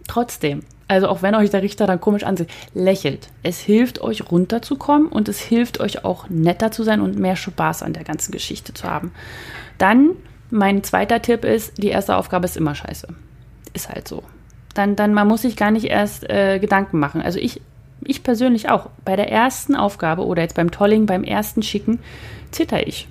trotzdem, 0.07 0.63
also 0.87 1.09
auch 1.09 1.23
wenn 1.23 1.35
euch 1.35 1.51
der 1.51 1.63
Richter 1.63 1.87
dann 1.87 2.01
komisch 2.01 2.23
ansieht, 2.23 2.49
lächelt. 2.75 3.29
Es 3.43 3.59
hilft 3.59 4.01
euch 4.01 4.31
runterzukommen 4.31 5.09
und 5.09 5.29
es 5.29 5.41
hilft 5.41 5.81
euch 5.81 6.05
auch 6.05 6.29
netter 6.29 6.71
zu 6.71 6.85
sein 6.85 7.01
und 7.01 7.19
mehr 7.19 7.37
Spaß 7.37 7.83
an 7.83 7.93
der 7.93 8.05
ganzen 8.05 8.31
Geschichte 8.31 8.73
zu 8.73 8.89
haben. 8.89 9.11
Dann, 9.79 10.11
mein 10.51 10.85
zweiter 10.85 11.21
Tipp 11.21 11.45
ist, 11.45 11.83
die 11.83 11.89
erste 11.89 12.17
Aufgabe 12.17 12.45
ist 12.45 12.57
immer 12.57 12.75
scheiße. 12.75 13.09
Ist 13.75 13.89
halt 13.89 14.07
so. 14.07 14.23
Dann, 14.75 14.95
dann 14.97 15.13
man 15.13 15.27
muss 15.27 15.43
sich 15.43 15.57
gar 15.57 15.71
nicht 15.73 15.87
erst 15.87 16.29
äh, 16.31 16.59
Gedanken 16.59 16.99
machen. 17.01 17.21
Also 17.21 17.39
ich, 17.39 17.61
ich 18.05 18.23
persönlich 18.23 18.69
auch. 18.69 18.91
Bei 19.05 19.17
der 19.17 19.31
ersten 19.31 19.75
Aufgabe 19.75 20.25
oder 20.25 20.43
jetzt 20.43 20.55
beim 20.55 20.71
Tolling, 20.71 21.07
beim 21.07 21.25
ersten 21.25 21.63
Schicken, 21.63 21.99
zitter 22.51 22.87
ich. 22.87 23.09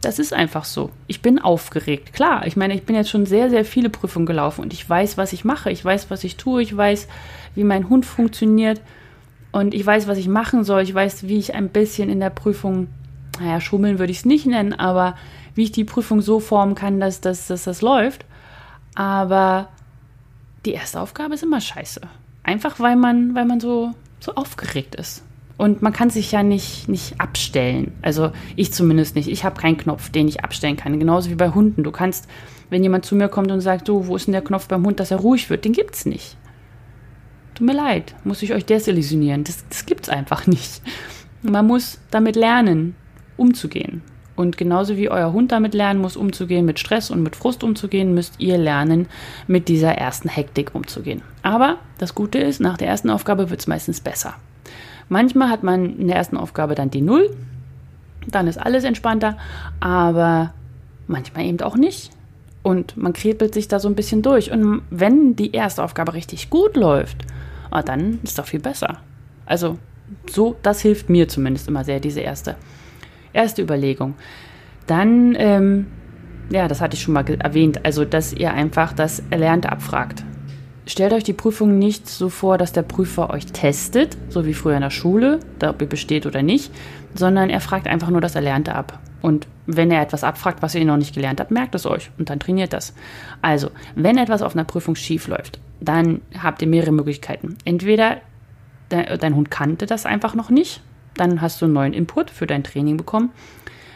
Das 0.00 0.18
ist 0.18 0.34
einfach 0.34 0.64
so. 0.64 0.90
Ich 1.06 1.22
bin 1.22 1.38
aufgeregt. 1.38 2.12
Klar, 2.12 2.46
ich 2.46 2.56
meine, 2.56 2.74
ich 2.74 2.84
bin 2.84 2.94
jetzt 2.94 3.08
schon 3.08 3.24
sehr, 3.24 3.48
sehr 3.48 3.64
viele 3.64 3.88
Prüfungen 3.88 4.26
gelaufen 4.26 4.60
und 4.60 4.72
ich 4.72 4.88
weiß, 4.88 5.16
was 5.16 5.32
ich 5.32 5.44
mache. 5.44 5.70
Ich 5.70 5.82
weiß, 5.82 6.10
was 6.10 6.24
ich 6.24 6.36
tue. 6.36 6.62
Ich 6.62 6.76
weiß, 6.76 7.08
wie 7.54 7.64
mein 7.64 7.88
Hund 7.88 8.04
funktioniert. 8.04 8.80
Und 9.50 9.72
ich 9.72 9.86
weiß, 9.86 10.06
was 10.06 10.18
ich 10.18 10.28
machen 10.28 10.64
soll. 10.64 10.82
Ich 10.82 10.92
weiß, 10.92 11.26
wie 11.28 11.38
ich 11.38 11.54
ein 11.54 11.70
bisschen 11.70 12.10
in 12.10 12.20
der 12.20 12.30
Prüfung, 12.30 12.88
naja, 13.40 13.60
schummeln 13.60 13.98
würde 13.98 14.10
ich 14.10 14.18
es 14.18 14.24
nicht 14.24 14.46
nennen, 14.46 14.74
aber 14.74 15.16
wie 15.54 15.62
ich 15.62 15.72
die 15.72 15.84
Prüfung 15.84 16.20
so 16.20 16.40
formen 16.40 16.74
kann, 16.74 17.00
dass, 17.00 17.20
dass, 17.20 17.46
dass 17.46 17.64
das 17.64 17.80
läuft. 17.80 18.26
Aber 18.94 19.68
die 20.66 20.72
erste 20.72 21.00
Aufgabe 21.00 21.34
ist 21.34 21.42
immer 21.42 21.60
scheiße. 21.60 22.00
Einfach 22.42 22.78
weil 22.78 22.96
man, 22.96 23.34
weil 23.34 23.44
man 23.44 23.60
so, 23.60 23.92
so 24.24 24.34
aufgeregt 24.34 24.94
ist. 24.94 25.22
Und 25.56 25.82
man 25.82 25.92
kann 25.92 26.10
sich 26.10 26.32
ja 26.32 26.42
nicht, 26.42 26.88
nicht 26.88 27.20
abstellen. 27.20 27.92
Also 28.02 28.32
ich 28.56 28.72
zumindest 28.72 29.14
nicht. 29.14 29.28
Ich 29.28 29.44
habe 29.44 29.60
keinen 29.60 29.76
Knopf, 29.76 30.10
den 30.10 30.26
ich 30.26 30.42
abstellen 30.42 30.76
kann. 30.76 30.98
Genauso 30.98 31.30
wie 31.30 31.36
bei 31.36 31.50
Hunden. 31.50 31.84
Du 31.84 31.92
kannst, 31.92 32.26
wenn 32.70 32.82
jemand 32.82 33.04
zu 33.04 33.14
mir 33.14 33.28
kommt 33.28 33.52
und 33.52 33.60
sagt, 33.60 33.86
so, 33.86 34.08
wo 34.08 34.16
ist 34.16 34.26
denn 34.26 34.32
der 34.32 34.42
Knopf 34.42 34.66
beim 34.66 34.84
Hund, 34.84 34.98
dass 34.98 35.12
er 35.12 35.18
ruhig 35.18 35.50
wird, 35.50 35.64
den 35.64 35.72
gibt's 35.72 36.06
nicht. 36.06 36.36
Tut 37.54 37.66
mir 37.66 37.74
leid, 37.74 38.16
muss 38.24 38.42
ich 38.42 38.52
euch 38.52 38.64
desillusionieren. 38.64 39.44
Das, 39.44 39.64
das 39.68 39.86
gibt's 39.86 40.08
einfach 40.08 40.48
nicht. 40.48 40.82
Man 41.42 41.66
muss 41.66 42.00
damit 42.10 42.34
lernen, 42.34 42.96
umzugehen. 43.36 44.02
Und 44.36 44.56
genauso 44.56 44.96
wie 44.96 45.08
euer 45.08 45.32
Hund 45.32 45.52
damit 45.52 45.74
lernen 45.74 46.00
muss, 46.00 46.16
umzugehen, 46.16 46.64
mit 46.64 46.80
Stress 46.80 47.10
und 47.10 47.22
mit 47.22 47.36
Frust 47.36 47.62
umzugehen, 47.62 48.14
müsst 48.14 48.40
ihr 48.40 48.58
lernen, 48.58 49.06
mit 49.46 49.68
dieser 49.68 49.92
ersten 49.92 50.28
Hektik 50.28 50.74
umzugehen. 50.74 51.22
Aber 51.42 51.78
das 51.98 52.14
Gute 52.14 52.38
ist, 52.38 52.60
nach 52.60 52.76
der 52.76 52.88
ersten 52.88 53.10
Aufgabe 53.10 53.50
wird 53.50 53.60
es 53.60 53.66
meistens 53.66 54.00
besser. 54.00 54.34
Manchmal 55.08 55.50
hat 55.50 55.62
man 55.62 55.98
in 55.98 56.08
der 56.08 56.16
ersten 56.16 56.36
Aufgabe 56.36 56.74
dann 56.74 56.90
die 56.90 57.02
Null, 57.02 57.30
dann 58.26 58.46
ist 58.46 58.58
alles 58.58 58.84
entspannter, 58.84 59.36
aber 59.80 60.54
manchmal 61.06 61.44
eben 61.44 61.60
auch 61.60 61.76
nicht. 61.76 62.10
Und 62.62 62.96
man 62.96 63.12
krepelt 63.12 63.52
sich 63.52 63.68
da 63.68 63.78
so 63.78 63.88
ein 63.88 63.94
bisschen 63.94 64.22
durch. 64.22 64.50
Und 64.50 64.82
wenn 64.90 65.36
die 65.36 65.52
erste 65.52 65.82
Aufgabe 65.82 66.14
richtig 66.14 66.48
gut 66.48 66.76
läuft, 66.76 67.18
ah, 67.70 67.82
dann 67.82 68.20
ist 68.22 68.38
doch 68.38 68.46
viel 68.46 68.60
besser. 68.60 68.98
Also 69.44 69.78
so, 70.30 70.56
das 70.62 70.80
hilft 70.80 71.10
mir 71.10 71.28
zumindest 71.28 71.68
immer 71.68 71.84
sehr, 71.84 72.00
diese 72.00 72.20
erste, 72.20 72.56
erste 73.34 73.62
Überlegung. 73.62 74.14
Dann, 74.86 75.36
ähm, 75.38 75.86
ja, 76.50 76.68
das 76.68 76.80
hatte 76.80 76.96
ich 76.96 77.02
schon 77.02 77.14
mal 77.14 77.24
erwähnt, 77.28 77.84
also 77.84 78.04
dass 78.04 78.32
ihr 78.32 78.52
einfach 78.52 78.92
das 78.92 79.22
Erlernte 79.30 79.70
abfragt 79.70 80.24
stellt 80.86 81.12
euch 81.12 81.24
die 81.24 81.32
Prüfung 81.32 81.78
nicht 81.78 82.08
so 82.08 82.28
vor, 82.28 82.58
dass 82.58 82.72
der 82.72 82.82
Prüfer 82.82 83.30
euch 83.30 83.46
testet, 83.46 84.16
so 84.28 84.46
wie 84.46 84.54
früher 84.54 84.76
in 84.76 84.82
der 84.82 84.90
Schule, 84.90 85.40
ob 85.62 85.80
ihr 85.80 85.88
besteht 85.88 86.26
oder 86.26 86.42
nicht, 86.42 86.72
sondern 87.14 87.50
er 87.50 87.60
fragt 87.60 87.86
einfach 87.86 88.10
nur 88.10 88.20
das 88.20 88.34
Erlernte 88.34 88.74
ab. 88.74 88.98
Und 89.22 89.46
wenn 89.66 89.90
er 89.90 90.02
etwas 90.02 90.24
abfragt, 90.24 90.60
was 90.60 90.74
ihr 90.74 90.84
noch 90.84 90.98
nicht 90.98 91.14
gelernt 91.14 91.40
habt, 91.40 91.50
merkt 91.50 91.74
es 91.74 91.86
euch 91.86 92.10
und 92.18 92.28
dann 92.28 92.40
trainiert 92.40 92.74
das. 92.74 92.94
Also, 93.40 93.70
wenn 93.94 94.18
etwas 94.18 94.42
auf 94.42 94.54
einer 94.54 94.64
Prüfung 94.64 94.96
schief 94.96 95.28
läuft, 95.28 95.60
dann 95.80 96.20
habt 96.42 96.60
ihr 96.60 96.68
mehrere 96.68 96.92
Möglichkeiten. 96.92 97.56
Entweder 97.64 98.18
dein 98.90 99.34
Hund 99.34 99.50
kannte 99.50 99.86
das 99.86 100.04
einfach 100.04 100.34
noch 100.34 100.50
nicht, 100.50 100.82
dann 101.16 101.40
hast 101.40 101.60
du 101.60 101.66
einen 101.66 101.74
neuen 101.74 101.92
Input 101.92 102.30
für 102.30 102.46
dein 102.46 102.64
Training 102.64 102.96
bekommen. 102.96 103.30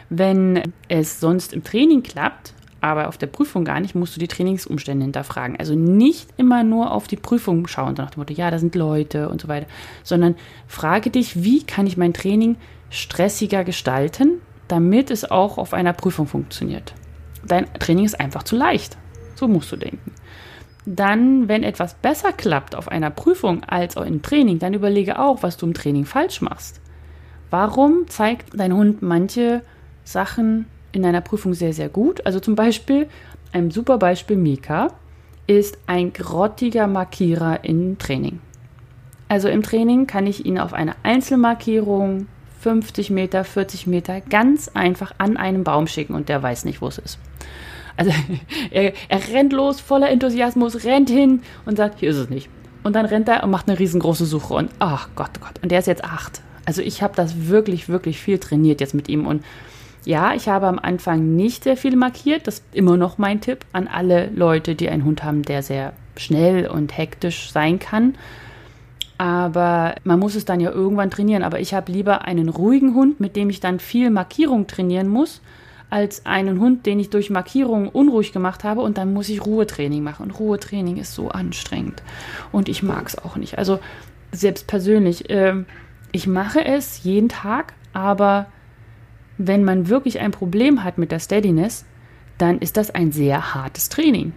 Wenn 0.09 0.73
es 0.87 1.19
sonst 1.19 1.53
im 1.53 1.63
Training 1.63 2.03
klappt, 2.03 2.53
aber 2.81 3.09
auf 3.09 3.17
der 3.17 3.27
Prüfung 3.27 3.65
gar 3.65 3.79
nicht, 3.79 3.95
musst 3.95 4.15
du 4.15 4.19
die 4.19 4.27
Trainingsumstände 4.27 5.03
hinterfragen. 5.03 5.57
Also 5.57 5.75
nicht 5.75 6.29
immer 6.37 6.63
nur 6.63 6.91
auf 6.91 7.07
die 7.07 7.17
Prüfung 7.17 7.67
schauen, 7.67 7.95
nach 7.97 8.11
dem 8.11 8.21
Motto, 8.21 8.33
ja, 8.33 8.49
da 8.51 8.57
sind 8.57 8.75
Leute 8.75 9.29
und 9.29 9.41
so 9.41 9.47
weiter, 9.47 9.67
sondern 10.03 10.35
frage 10.67 11.09
dich, 11.09 11.43
wie 11.43 11.63
kann 11.63 11.87
ich 11.87 11.97
mein 11.97 12.13
Training 12.13 12.55
stressiger 12.89 13.63
gestalten, 13.63 14.39
damit 14.67 15.11
es 15.11 15.29
auch 15.29 15.57
auf 15.57 15.73
einer 15.73 15.93
Prüfung 15.93 16.27
funktioniert. 16.27 16.93
Dein 17.45 17.71
Training 17.73 18.05
ist 18.05 18.19
einfach 18.19 18.43
zu 18.43 18.55
leicht. 18.55 18.97
So 19.35 19.47
musst 19.47 19.71
du 19.71 19.75
denken. 19.75 20.11
Dann, 20.85 21.47
wenn 21.47 21.63
etwas 21.63 21.93
besser 21.93 22.33
klappt 22.33 22.75
auf 22.75 22.87
einer 22.89 23.09
Prüfung 23.09 23.63
als 23.63 23.95
im 23.95 24.21
Training, 24.21 24.59
dann 24.59 24.73
überlege 24.73 25.19
auch, 25.19 25.43
was 25.43 25.57
du 25.57 25.65
im 25.65 25.73
Training 25.73 26.05
falsch 26.05 26.41
machst. 26.41 26.81
Warum 27.49 28.07
zeigt 28.07 28.59
dein 28.59 28.73
Hund 28.73 29.01
manche 29.01 29.61
Sachen 30.03 30.65
in 30.91 31.05
einer 31.05 31.21
Prüfung 31.21 31.53
sehr, 31.53 31.73
sehr 31.73 31.89
gut. 31.89 32.25
Also 32.25 32.39
zum 32.39 32.55
Beispiel, 32.55 33.07
ein 33.51 33.71
super 33.71 33.97
Beispiel 33.97 34.37
Mika 34.37 34.87
ist 35.47 35.77
ein 35.87 36.13
grottiger 36.13 36.87
Markierer 36.87 37.63
im 37.63 37.97
Training. 37.97 38.39
Also 39.27 39.47
im 39.47 39.61
Training 39.61 40.07
kann 40.07 40.27
ich 40.27 40.45
ihn 40.45 40.59
auf 40.59 40.73
eine 40.73 40.95
Einzelmarkierung 41.03 42.27
50 42.61 43.09
Meter, 43.11 43.43
40 43.43 43.87
Meter 43.87 44.21
ganz 44.21 44.69
einfach 44.69 45.13
an 45.17 45.37
einen 45.37 45.63
Baum 45.63 45.87
schicken 45.87 46.13
und 46.13 46.29
der 46.29 46.41
weiß 46.41 46.65
nicht, 46.65 46.81
wo 46.81 46.87
es 46.87 46.97
ist. 46.97 47.19
Also 47.95 48.11
er, 48.71 48.93
er 49.07 49.27
rennt 49.31 49.53
los, 49.53 49.79
voller 49.79 50.09
Enthusiasmus, 50.09 50.83
rennt 50.83 51.09
hin 51.09 51.41
und 51.65 51.77
sagt, 51.77 51.99
hier 51.99 52.09
ist 52.09 52.17
es 52.17 52.29
nicht. 52.29 52.49
Und 52.83 52.95
dann 52.95 53.05
rennt 53.05 53.27
er 53.27 53.43
und 53.43 53.51
macht 53.51 53.67
eine 53.69 53.77
riesengroße 53.77 54.25
Suche 54.25 54.53
und 54.55 54.71
ach 54.79 55.09
Gott, 55.15 55.39
Gott. 55.39 55.61
Und 55.61 55.71
der 55.71 55.79
ist 55.79 55.87
jetzt 55.87 56.03
acht. 56.03 56.41
Also 56.69 56.83
ich 56.83 57.01
habe 57.01 57.15
das 57.15 57.47
wirklich, 57.47 57.89
wirklich 57.89 58.19
viel 58.19 58.37
trainiert 58.37 58.79
jetzt 58.79 58.93
mit 58.93 59.09
ihm 59.09 59.25
und 59.25 59.43
ja, 60.05 60.35
ich 60.35 60.47
habe 60.47 60.67
am 60.67 60.77
Anfang 60.77 61.35
nicht 61.35 61.63
sehr 61.63 61.75
viel 61.75 61.95
markiert. 61.95 62.45
Das 62.45 62.59
ist 62.59 62.63
immer 62.73 62.95
noch 62.95 63.17
mein 63.17 63.41
Tipp 63.41 63.65
an 63.73 63.87
alle 63.87 64.29
Leute, 64.35 64.75
die 64.75 64.87
einen 64.87 65.03
Hund 65.03 65.23
haben, 65.23 65.41
der 65.41 65.63
sehr 65.63 65.93
schnell 66.15 66.67
und 66.67 66.95
hektisch 66.95 67.51
sein 67.51 67.79
kann. 67.79 68.13
Aber 69.17 69.95
man 70.03 70.19
muss 70.19 70.35
es 70.35 70.45
dann 70.45 70.59
ja 70.59 70.69
irgendwann 70.69 71.09
trainieren. 71.09 71.41
Aber 71.41 71.59
ich 71.59 71.73
habe 71.73 71.91
lieber 71.91 72.25
einen 72.25 72.49
ruhigen 72.49 72.93
Hund, 72.93 73.19
mit 73.19 73.35
dem 73.35 73.49
ich 73.49 73.61
dann 73.61 73.79
viel 73.79 74.11
Markierung 74.11 74.67
trainieren 74.67 75.07
muss, 75.07 75.41
als 75.89 76.27
einen 76.27 76.59
Hund, 76.59 76.85
den 76.85 76.99
ich 76.99 77.09
durch 77.09 77.31
Markierung 77.31 77.89
unruhig 77.89 78.31
gemacht 78.31 78.63
habe 78.63 78.81
und 78.81 78.99
dann 78.99 79.11
muss 79.11 79.27
ich 79.29 79.43
Ruhetraining 79.43 80.03
machen. 80.03 80.27
Und 80.27 80.39
Ruhetraining 80.39 80.97
ist 80.97 81.15
so 81.15 81.29
anstrengend. 81.29 82.03
Und 82.51 82.69
ich 82.69 82.83
mag 82.83 83.07
es 83.07 83.17
auch 83.17 83.37
nicht. 83.37 83.57
Also 83.57 83.79
selbst 84.31 84.67
persönlich, 84.67 85.31
äh, 85.31 85.65
ich 86.11 86.27
mache 86.27 86.63
es 86.63 87.03
jeden 87.03 87.29
Tag, 87.29 87.73
aber 87.93 88.47
wenn 89.37 89.63
man 89.63 89.87
wirklich 89.87 90.19
ein 90.19 90.31
Problem 90.31 90.83
hat 90.83 90.97
mit 90.97 91.11
der 91.11 91.19
Steadiness, 91.19 91.85
dann 92.37 92.59
ist 92.59 92.77
das 92.77 92.91
ein 92.91 93.11
sehr 93.11 93.53
hartes 93.53 93.89
Training. 93.89 94.33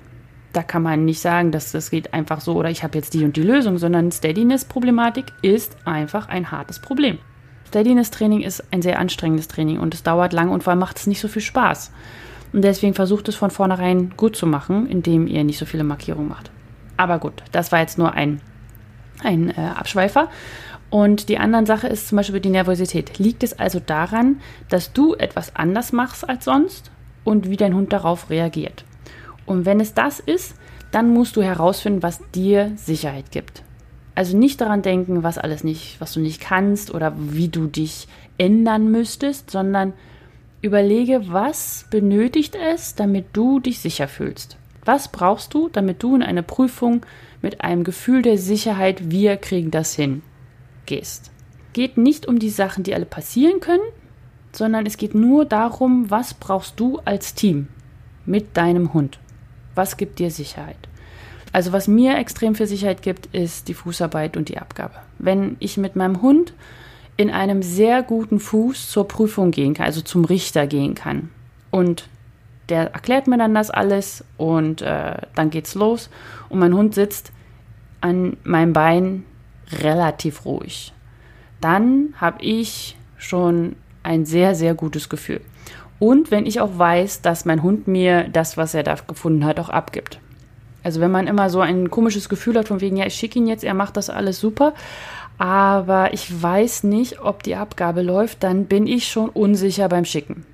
Da 0.52 0.62
kann 0.62 0.82
man 0.82 1.04
nicht 1.04 1.20
sagen, 1.20 1.50
dass 1.50 1.72
das 1.72 1.90
geht 1.90 2.12
einfach 2.12 2.40
so 2.40 2.54
oder 2.54 2.70
ich 2.70 2.82
habe 2.82 2.98
jetzt 2.98 3.14
die 3.14 3.24
und 3.24 3.36
die 3.36 3.42
Lösung, 3.42 3.78
sondern 3.78 4.12
Steadiness-Problematik 4.12 5.32
ist 5.40 5.76
einfach 5.86 6.28
ein 6.28 6.50
hartes 6.50 6.78
Problem. 6.78 7.18
Steadiness-Training 7.68 8.42
ist 8.42 8.62
ein 8.70 8.82
sehr 8.82 8.98
anstrengendes 8.98 9.48
Training 9.48 9.78
und 9.78 9.94
es 9.94 10.02
dauert 10.02 10.34
lang 10.34 10.50
und 10.50 10.62
vor 10.62 10.72
allem 10.72 10.80
macht 10.80 10.98
es 10.98 11.06
nicht 11.06 11.20
so 11.20 11.28
viel 11.28 11.40
Spaß. 11.40 11.90
Und 12.52 12.62
deswegen 12.62 12.92
versucht 12.92 13.28
es 13.28 13.34
von 13.34 13.50
vornherein 13.50 14.12
gut 14.16 14.36
zu 14.36 14.46
machen, 14.46 14.86
indem 14.86 15.26
ihr 15.26 15.42
nicht 15.42 15.58
so 15.58 15.64
viele 15.64 15.84
Markierungen 15.84 16.28
macht. 16.28 16.50
Aber 16.98 17.18
gut, 17.18 17.42
das 17.50 17.72
war 17.72 17.80
jetzt 17.80 17.96
nur 17.96 18.12
ein, 18.12 18.42
ein 19.22 19.50
äh, 19.50 19.60
Abschweifer. 19.76 20.28
Und 20.90 21.28
die 21.30 21.38
andere 21.38 21.64
Sache 21.64 21.88
ist 21.88 22.08
zum 22.08 22.16
Beispiel 22.16 22.40
die 22.40 22.50
Nervosität. 22.50 23.18
Liegt 23.18 23.42
es 23.42 23.58
also 23.58 23.80
daran, 23.80 24.40
dass 24.68 24.92
du 24.92 25.14
etwas 25.14 25.56
anders 25.56 25.92
machst 25.92 26.28
als 26.28 26.44
sonst 26.44 26.90
und 27.24 27.48
wie 27.48 27.56
dein 27.56 27.74
Hund 27.74 27.92
darauf 27.92 28.28
reagiert? 28.28 28.84
Und 29.46 29.64
wenn 29.64 29.80
es 29.80 29.94
das 29.94 30.20
ist, 30.20 30.54
dann 30.90 31.12
musst 31.12 31.36
du 31.36 31.42
herausfinden, 31.42 32.02
was 32.02 32.20
dir 32.32 32.72
Sicherheit 32.76 33.30
gibt. 33.30 33.62
Also 34.14 34.36
nicht 34.36 34.60
daran 34.60 34.82
denken, 34.82 35.22
was 35.22 35.38
alles 35.38 35.64
nicht, 35.64 35.98
was 36.00 36.12
du 36.12 36.20
nicht 36.20 36.40
kannst 36.40 36.92
oder 36.92 37.14
wie 37.16 37.48
du 37.48 37.66
dich 37.66 38.06
ändern 38.36 38.90
müsstest, 38.90 39.50
sondern 39.50 39.94
überlege, 40.60 41.32
was 41.32 41.86
benötigt 41.90 42.54
es, 42.54 42.94
damit 42.94 43.26
du 43.32 43.60
dich 43.60 43.80
sicher 43.80 44.08
fühlst. 44.08 44.58
Was 44.84 45.08
brauchst 45.08 45.54
du, 45.54 45.68
damit 45.68 46.02
du 46.02 46.16
in 46.16 46.22
eine 46.22 46.42
Prüfung 46.42 47.06
mit 47.40 47.60
einem 47.60 47.84
Gefühl 47.84 48.22
der 48.22 48.38
Sicherheit, 48.38 49.10
wir 49.10 49.36
kriegen 49.36 49.70
das 49.70 49.94
hin, 49.94 50.22
gehst? 50.86 51.30
Geht 51.72 51.96
nicht 51.96 52.26
um 52.26 52.38
die 52.38 52.50
Sachen, 52.50 52.82
die 52.82 52.94
alle 52.94 53.06
passieren 53.06 53.60
können, 53.60 53.82
sondern 54.52 54.84
es 54.84 54.96
geht 54.96 55.14
nur 55.14 55.44
darum, 55.44 56.10
was 56.10 56.34
brauchst 56.34 56.78
du 56.78 57.00
als 57.04 57.34
Team 57.34 57.68
mit 58.26 58.56
deinem 58.56 58.92
Hund? 58.92 59.18
Was 59.74 59.96
gibt 59.96 60.18
dir 60.18 60.30
Sicherheit? 60.30 60.76
Also 61.52 61.72
was 61.72 61.86
mir 61.86 62.16
extrem 62.16 62.54
viel 62.54 62.66
Sicherheit 62.66 63.02
gibt, 63.02 63.26
ist 63.26 63.68
die 63.68 63.74
Fußarbeit 63.74 64.36
und 64.36 64.48
die 64.48 64.58
Abgabe. 64.58 64.94
Wenn 65.18 65.56
ich 65.60 65.76
mit 65.76 65.96
meinem 65.96 66.22
Hund 66.22 66.54
in 67.16 67.30
einem 67.30 67.62
sehr 67.62 68.02
guten 68.02 68.40
Fuß 68.40 68.90
zur 68.90 69.06
Prüfung 69.06 69.50
gehen 69.50 69.74
kann, 69.74 69.86
also 69.86 70.00
zum 70.00 70.24
Richter 70.24 70.66
gehen 70.66 70.94
kann 70.94 71.30
und 71.70 72.08
der 72.72 72.94
erklärt 72.94 73.26
mir 73.26 73.36
dann 73.36 73.54
das 73.54 73.70
alles 73.70 74.24
und 74.38 74.80
äh, 74.80 75.16
dann 75.34 75.50
geht's 75.50 75.74
los 75.74 76.08
und 76.48 76.58
mein 76.58 76.72
Hund 76.72 76.94
sitzt 76.94 77.30
an 78.00 78.38
meinem 78.44 78.72
Bein 78.72 79.24
relativ 79.70 80.46
ruhig. 80.46 80.94
Dann 81.60 82.14
habe 82.16 82.42
ich 82.42 82.96
schon 83.18 83.76
ein 84.02 84.24
sehr, 84.24 84.54
sehr 84.54 84.74
gutes 84.74 85.10
Gefühl. 85.10 85.42
Und 85.98 86.30
wenn 86.30 86.46
ich 86.46 86.62
auch 86.62 86.78
weiß, 86.78 87.20
dass 87.20 87.44
mein 87.44 87.62
Hund 87.62 87.88
mir 87.88 88.26
das, 88.32 88.56
was 88.56 88.72
er 88.72 88.84
da 88.84 88.94
gefunden 89.06 89.44
hat, 89.44 89.60
auch 89.60 89.68
abgibt. 89.68 90.18
Also 90.82 91.00
wenn 91.00 91.10
man 91.10 91.26
immer 91.26 91.50
so 91.50 91.60
ein 91.60 91.90
komisches 91.90 92.30
Gefühl 92.30 92.56
hat 92.58 92.68
von 92.68 92.80
wegen, 92.80 92.96
ja, 92.96 93.04
ich 93.04 93.14
schicke 93.14 93.38
ihn 93.38 93.46
jetzt, 93.46 93.64
er 93.64 93.74
macht 93.74 93.98
das 93.98 94.08
alles 94.08 94.40
super, 94.40 94.72
aber 95.36 96.14
ich 96.14 96.42
weiß 96.42 96.84
nicht, 96.84 97.20
ob 97.20 97.42
die 97.42 97.54
Abgabe 97.54 98.00
läuft, 98.00 98.42
dann 98.42 98.64
bin 98.64 98.86
ich 98.86 99.08
schon 99.08 99.28
unsicher 99.28 99.90
beim 99.90 100.06
Schicken. 100.06 100.46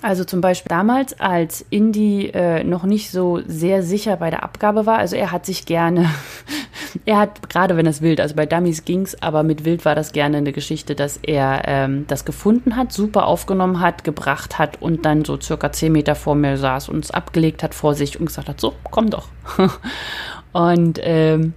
Also 0.00 0.24
zum 0.24 0.40
Beispiel 0.40 0.68
damals, 0.68 1.18
als 1.18 1.66
Indy 1.70 2.28
äh, 2.28 2.62
noch 2.62 2.84
nicht 2.84 3.10
so 3.10 3.40
sehr 3.44 3.82
sicher 3.82 4.16
bei 4.16 4.30
der 4.30 4.44
Abgabe 4.44 4.86
war, 4.86 4.98
also 4.98 5.16
er 5.16 5.32
hat 5.32 5.44
sich 5.44 5.66
gerne, 5.66 6.08
er 7.04 7.18
hat, 7.18 7.50
gerade 7.50 7.76
wenn 7.76 7.86
es 7.86 8.00
wild, 8.00 8.20
also 8.20 8.36
bei 8.36 8.46
Dummies 8.46 8.84
ging's, 8.84 9.20
aber 9.20 9.42
mit 9.42 9.64
Wild 9.64 9.84
war 9.84 9.96
das 9.96 10.12
gerne 10.12 10.36
eine 10.36 10.52
Geschichte, 10.52 10.94
dass 10.94 11.18
er 11.22 11.62
ähm, 11.66 12.04
das 12.06 12.24
gefunden 12.24 12.76
hat, 12.76 12.92
super 12.92 13.26
aufgenommen 13.26 13.80
hat, 13.80 14.04
gebracht 14.04 14.56
hat 14.60 14.80
und 14.80 15.04
dann 15.04 15.24
so 15.24 15.40
circa 15.40 15.72
zehn 15.72 15.90
Meter 15.90 16.14
vor 16.14 16.36
mir 16.36 16.56
saß 16.56 16.90
und 16.90 17.04
es 17.04 17.10
abgelegt 17.10 17.64
hat 17.64 17.74
vor 17.74 17.96
sich 17.96 18.20
und 18.20 18.26
gesagt 18.26 18.48
hat, 18.48 18.60
so, 18.60 18.74
komm 18.92 19.10
doch. 19.10 19.26
und 20.52 21.00
ähm, 21.02 21.54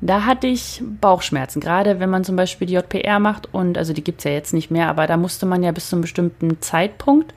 da 0.00 0.24
hatte 0.24 0.48
ich 0.48 0.82
Bauchschmerzen, 1.00 1.60
gerade 1.60 2.00
wenn 2.00 2.10
man 2.10 2.24
zum 2.24 2.34
Beispiel 2.34 2.66
die 2.66 2.74
JPR 2.74 3.20
macht 3.20 3.54
und, 3.54 3.78
also 3.78 3.92
die 3.92 4.02
gibt's 4.02 4.24
ja 4.24 4.32
jetzt 4.32 4.52
nicht 4.52 4.72
mehr, 4.72 4.88
aber 4.88 5.06
da 5.06 5.16
musste 5.16 5.46
man 5.46 5.62
ja 5.62 5.70
bis 5.70 5.90
zu 5.90 5.94
einem 5.94 6.02
bestimmten 6.02 6.60
Zeitpunkt 6.60 7.32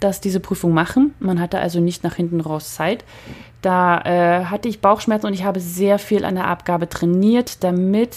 dass 0.00 0.20
diese 0.20 0.40
Prüfung 0.40 0.72
machen. 0.72 1.14
Man 1.20 1.40
hatte 1.40 1.60
also 1.60 1.80
nicht 1.80 2.02
nach 2.02 2.14
hinten 2.14 2.40
raus 2.40 2.74
Zeit. 2.74 3.04
Da 3.62 4.00
äh, 4.00 4.44
hatte 4.46 4.68
ich 4.68 4.80
Bauchschmerzen 4.80 5.26
und 5.26 5.34
ich 5.34 5.44
habe 5.44 5.60
sehr 5.60 5.98
viel 5.98 6.24
an 6.24 6.34
der 6.34 6.48
Abgabe 6.48 6.88
trainiert, 6.88 7.62
damit 7.62 8.16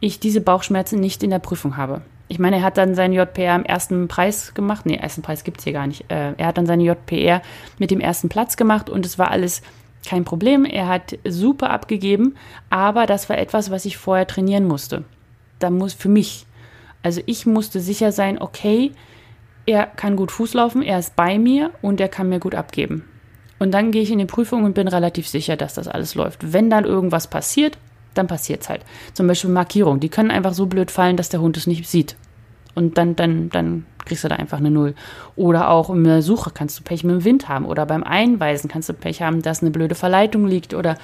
ich 0.00 0.20
diese 0.20 0.40
Bauchschmerzen 0.40 1.00
nicht 1.00 1.22
in 1.22 1.30
der 1.30 1.40
Prüfung 1.40 1.76
habe. 1.76 2.02
Ich 2.28 2.38
meine, 2.38 2.56
er 2.56 2.62
hat 2.62 2.78
dann 2.78 2.94
seinen 2.94 3.12
JPR 3.12 3.56
im 3.56 3.64
ersten 3.64 4.08
Preis 4.08 4.54
gemacht. 4.54 4.86
Nee, 4.86 4.96
ersten 4.96 5.22
Preis 5.22 5.44
gibt 5.44 5.58
es 5.58 5.64
hier 5.64 5.72
gar 5.72 5.86
nicht. 5.86 6.10
Äh, 6.10 6.32
er 6.36 6.46
hat 6.46 6.58
dann 6.58 6.66
seine 6.66 6.84
JPR 6.84 7.42
mit 7.78 7.90
dem 7.90 8.00
ersten 8.00 8.28
Platz 8.28 8.56
gemacht 8.56 8.88
und 8.88 9.04
es 9.04 9.18
war 9.18 9.30
alles 9.30 9.62
kein 10.06 10.24
Problem. 10.24 10.64
Er 10.64 10.88
hat 10.88 11.18
super 11.26 11.70
abgegeben, 11.70 12.36
aber 12.70 13.06
das 13.06 13.28
war 13.28 13.38
etwas, 13.38 13.70
was 13.70 13.84
ich 13.84 13.96
vorher 13.96 14.26
trainieren 14.26 14.66
musste. 14.66 15.04
Da 15.58 15.70
muss 15.70 15.94
für 15.94 16.08
mich. 16.08 16.46
Also 17.02 17.20
ich 17.26 17.46
musste 17.46 17.80
sicher 17.80 18.12
sein, 18.12 18.40
okay, 18.40 18.92
er 19.66 19.86
kann 19.86 20.16
gut 20.16 20.30
Fuß 20.30 20.54
laufen, 20.54 20.82
er 20.82 20.98
ist 20.98 21.16
bei 21.16 21.38
mir 21.38 21.70
und 21.82 22.00
er 22.00 22.08
kann 22.08 22.28
mir 22.28 22.40
gut 22.40 22.54
abgeben. 22.54 23.04
Und 23.58 23.72
dann 23.72 23.92
gehe 23.92 24.02
ich 24.02 24.10
in 24.10 24.18
die 24.18 24.26
Prüfung 24.26 24.64
und 24.64 24.74
bin 24.74 24.88
relativ 24.88 25.28
sicher, 25.28 25.56
dass 25.56 25.74
das 25.74 25.88
alles 25.88 26.14
läuft. 26.14 26.52
Wenn 26.52 26.70
dann 26.70 26.84
irgendwas 26.84 27.28
passiert, 27.28 27.78
dann 28.14 28.26
passiert 28.26 28.62
es 28.62 28.68
halt. 28.68 28.82
Zum 29.12 29.26
Beispiel 29.26 29.50
Markierung. 29.50 30.00
Die 30.00 30.08
können 30.08 30.30
einfach 30.30 30.54
so 30.54 30.66
blöd 30.66 30.90
fallen, 30.90 31.16
dass 31.16 31.28
der 31.28 31.40
Hund 31.40 31.56
es 31.56 31.66
nicht 31.66 31.88
sieht. 31.88 32.16
Und 32.74 32.98
dann, 32.98 33.16
dann, 33.16 33.50
dann 33.50 33.86
kriegst 34.04 34.24
du 34.24 34.28
da 34.28 34.36
einfach 34.36 34.58
eine 34.58 34.70
Null. 34.70 34.94
Oder 35.36 35.70
auch 35.70 35.90
in 35.90 36.04
der 36.04 36.22
Suche 36.22 36.50
kannst 36.52 36.78
du 36.78 36.82
Pech 36.82 37.04
mit 37.04 37.14
dem 37.14 37.24
Wind 37.24 37.48
haben. 37.48 37.64
Oder 37.64 37.86
beim 37.86 38.02
Einweisen 38.02 38.68
kannst 38.68 38.88
du 38.88 38.92
Pech 38.92 39.22
haben, 39.22 39.42
dass 39.42 39.62
eine 39.62 39.70
blöde 39.70 39.94
Verleitung 39.94 40.46
liegt. 40.46 40.74
Oder 40.74 40.96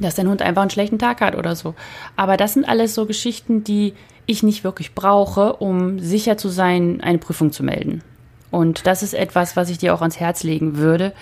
dass 0.00 0.16
dein 0.16 0.28
Hund 0.28 0.42
einfach 0.42 0.62
einen 0.62 0.70
schlechten 0.70 0.98
Tag 0.98 1.20
hat 1.20 1.36
oder 1.36 1.54
so. 1.54 1.74
Aber 2.16 2.36
das 2.36 2.54
sind 2.54 2.68
alles 2.68 2.94
so 2.94 3.06
Geschichten, 3.06 3.64
die 3.64 3.94
ich 4.26 4.42
nicht 4.42 4.64
wirklich 4.64 4.94
brauche, 4.94 5.54
um 5.54 5.98
sicher 5.98 6.36
zu 6.36 6.48
sein, 6.48 7.00
eine 7.00 7.18
Prüfung 7.18 7.52
zu 7.52 7.62
melden. 7.62 8.02
Und 8.50 8.86
das 8.86 9.02
ist 9.02 9.14
etwas, 9.14 9.56
was 9.56 9.70
ich 9.70 9.78
dir 9.78 9.94
auch 9.94 10.00
ans 10.00 10.20
Herz 10.20 10.42
legen 10.42 10.76
würde. 10.76 11.12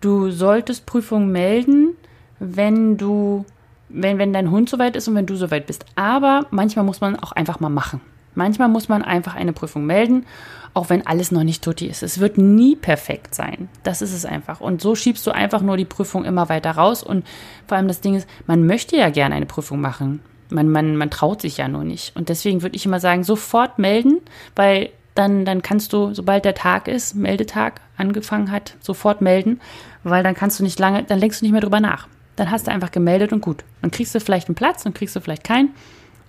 Du 0.00 0.30
solltest 0.30 0.86
Prüfungen 0.86 1.30
melden, 1.30 1.96
wenn 2.38 2.96
du, 2.96 3.44
wenn, 3.88 4.18
wenn 4.18 4.32
dein 4.32 4.50
Hund 4.50 4.68
soweit 4.68 4.96
ist 4.96 5.08
und 5.08 5.14
wenn 5.14 5.26
du 5.26 5.36
soweit 5.36 5.66
bist. 5.66 5.84
Aber 5.96 6.46
manchmal 6.50 6.84
muss 6.84 7.00
man 7.00 7.16
auch 7.16 7.32
einfach 7.32 7.60
mal 7.60 7.68
machen. 7.68 8.00
Manchmal 8.34 8.68
muss 8.68 8.88
man 8.88 9.02
einfach 9.02 9.34
eine 9.34 9.52
Prüfung 9.52 9.84
melden, 9.84 10.24
auch 10.72 10.90
wenn 10.90 11.06
alles 11.06 11.32
noch 11.32 11.42
nicht 11.42 11.62
tutti 11.64 11.86
ist. 11.86 12.04
Es 12.04 12.20
wird 12.20 12.38
nie 12.38 12.76
perfekt 12.76 13.34
sein. 13.34 13.68
Das 13.82 14.00
ist 14.00 14.14
es 14.14 14.24
einfach. 14.24 14.60
Und 14.60 14.80
so 14.80 14.94
schiebst 14.94 15.26
du 15.26 15.32
einfach 15.32 15.60
nur 15.60 15.76
die 15.76 15.84
Prüfung 15.84 16.24
immer 16.24 16.48
weiter 16.48 16.70
raus. 16.70 17.02
Und 17.02 17.26
vor 17.66 17.76
allem 17.76 17.88
das 17.88 18.00
Ding 18.00 18.14
ist, 18.14 18.28
man 18.46 18.64
möchte 18.64 18.96
ja 18.96 19.10
gerne 19.10 19.34
eine 19.34 19.46
Prüfung 19.46 19.80
machen. 19.80 20.20
Man, 20.50 20.70
man, 20.70 20.96
man 20.96 21.10
traut 21.10 21.42
sich 21.42 21.58
ja 21.58 21.68
nur 21.68 21.84
nicht. 21.84 22.16
Und 22.16 22.28
deswegen 22.28 22.62
würde 22.62 22.76
ich 22.76 22.86
immer 22.86 23.00
sagen, 23.00 23.24
sofort 23.24 23.78
melden, 23.78 24.20
weil 24.56 24.90
dann, 25.14 25.44
dann 25.44 25.62
kannst 25.62 25.92
du, 25.92 26.14
sobald 26.14 26.44
der 26.44 26.54
Tag 26.54 26.88
ist, 26.88 27.14
Meldetag 27.14 27.80
angefangen 27.96 28.50
hat, 28.50 28.76
sofort 28.80 29.20
melden, 29.20 29.60
weil 30.04 30.22
dann 30.22 30.34
kannst 30.34 30.60
du 30.60 30.64
nicht 30.64 30.78
lange, 30.78 31.02
dann 31.02 31.20
denkst 31.20 31.40
du 31.40 31.44
nicht 31.44 31.52
mehr 31.52 31.60
drüber 31.60 31.80
nach. 31.80 32.08
Dann 32.36 32.50
hast 32.50 32.66
du 32.66 32.70
einfach 32.70 32.92
gemeldet 32.92 33.32
und 33.32 33.40
gut. 33.40 33.64
Dann 33.82 33.90
kriegst 33.90 34.14
du 34.14 34.20
vielleicht 34.20 34.48
einen 34.48 34.54
Platz, 34.54 34.84
dann 34.84 34.94
kriegst 34.94 35.16
du 35.16 35.20
vielleicht 35.20 35.44
keinen, 35.44 35.74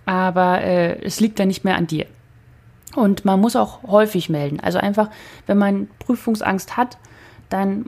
aber 0.05 0.61
äh, 0.61 0.99
es 1.03 1.19
liegt 1.19 1.39
dann 1.39 1.47
nicht 1.49 1.63
mehr 1.63 1.77
an 1.77 1.87
dir. 1.87 2.07
Und 2.95 3.25
man 3.25 3.39
muss 3.39 3.55
auch 3.55 3.83
häufig 3.83 4.29
melden. 4.29 4.59
Also 4.59 4.79
einfach, 4.79 5.09
wenn 5.45 5.59
man 5.59 5.87
Prüfungsangst 5.99 6.75
hat, 6.75 6.97
dann 7.49 7.85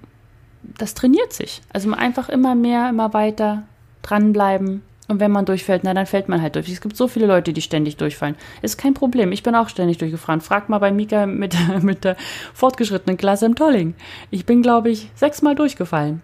das 0.77 0.93
trainiert 0.93 1.33
sich. 1.33 1.61
Also 1.73 1.91
einfach 1.91 2.29
immer 2.29 2.55
mehr, 2.55 2.89
immer 2.89 3.13
weiter 3.13 3.63
dranbleiben, 4.03 4.83
und 5.11 5.19
wenn 5.19 5.29
man 5.29 5.43
durchfällt, 5.43 5.83
na, 5.83 5.93
dann 5.93 6.05
fällt 6.05 6.29
man 6.29 6.41
halt 6.41 6.55
durch. 6.55 6.69
Es 6.69 6.79
gibt 6.79 6.95
so 6.95 7.09
viele 7.09 7.25
Leute, 7.25 7.51
die 7.51 7.61
ständig 7.61 7.97
durchfallen. 7.97 8.37
Ist 8.61 8.77
kein 8.77 8.93
Problem. 8.93 9.33
Ich 9.33 9.43
bin 9.43 9.55
auch 9.55 9.67
ständig 9.67 9.97
durchgefahren. 9.97 10.39
Frag 10.39 10.69
mal 10.69 10.79
bei 10.79 10.89
Mika 10.89 11.25
mit, 11.25 11.53
mit 11.81 12.05
der 12.05 12.15
fortgeschrittenen 12.53 13.17
Klasse 13.17 13.45
im 13.45 13.55
Tolling. 13.55 13.93
Ich 14.29 14.45
bin, 14.45 14.61
glaube 14.61 14.89
ich, 14.89 15.11
sechsmal 15.15 15.53
durchgefallen. 15.53 16.21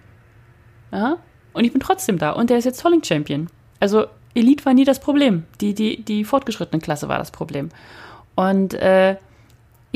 Ja? 0.93 1.17
Und 1.51 1.65
ich 1.65 1.73
bin 1.73 1.81
trotzdem 1.81 2.17
da. 2.17 2.31
Und 2.31 2.49
der 2.49 2.59
ist 2.59 2.63
jetzt 2.63 2.81
Tolling-Champion. 2.81 3.47
Also 3.81 4.05
Elite 4.33 4.63
war 4.63 4.73
nie 4.73 4.85
das 4.85 5.01
Problem. 5.01 5.43
Die, 5.59 5.73
die, 5.73 6.01
die 6.01 6.23
fortgeschrittene 6.23 6.81
Klasse 6.81 7.09
war 7.09 7.17
das 7.17 7.31
Problem. 7.31 7.67
Und 8.35 8.73
äh, 8.73 9.17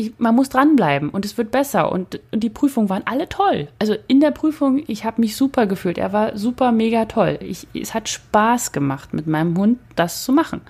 ich, 0.02 0.14
man 0.18 0.36
muss 0.36 0.50
dranbleiben 0.50 1.10
und 1.10 1.26
es 1.26 1.38
wird 1.38 1.52
besser. 1.52 1.92
Und, 1.92 2.20
und 2.32 2.42
die 2.42 2.50
Prüfungen 2.50 2.90
waren 2.90 3.04
alle 3.06 3.30
toll. 3.30 3.68
Also 3.80 3.96
in 4.08 4.20
der 4.20 4.32
Prüfung, 4.32 4.84
ich 4.88 5.06
habe 5.06 5.22
mich 5.22 5.36
super 5.36 5.68
gefühlt. 5.68 5.98
Er 5.98 6.14
war 6.14 6.38
super, 6.38 6.72
mega 6.72 7.06
toll. 7.06 7.38
Ich, 7.42 7.68
es 7.74 7.94
hat 7.94 8.10
Spaß 8.10 8.72
gemacht, 8.72 9.14
mit 9.14 9.28
meinem 9.28 9.58
Hund 9.58 9.80
das 9.96 10.24
zu 10.24 10.32
machen. 10.32 10.62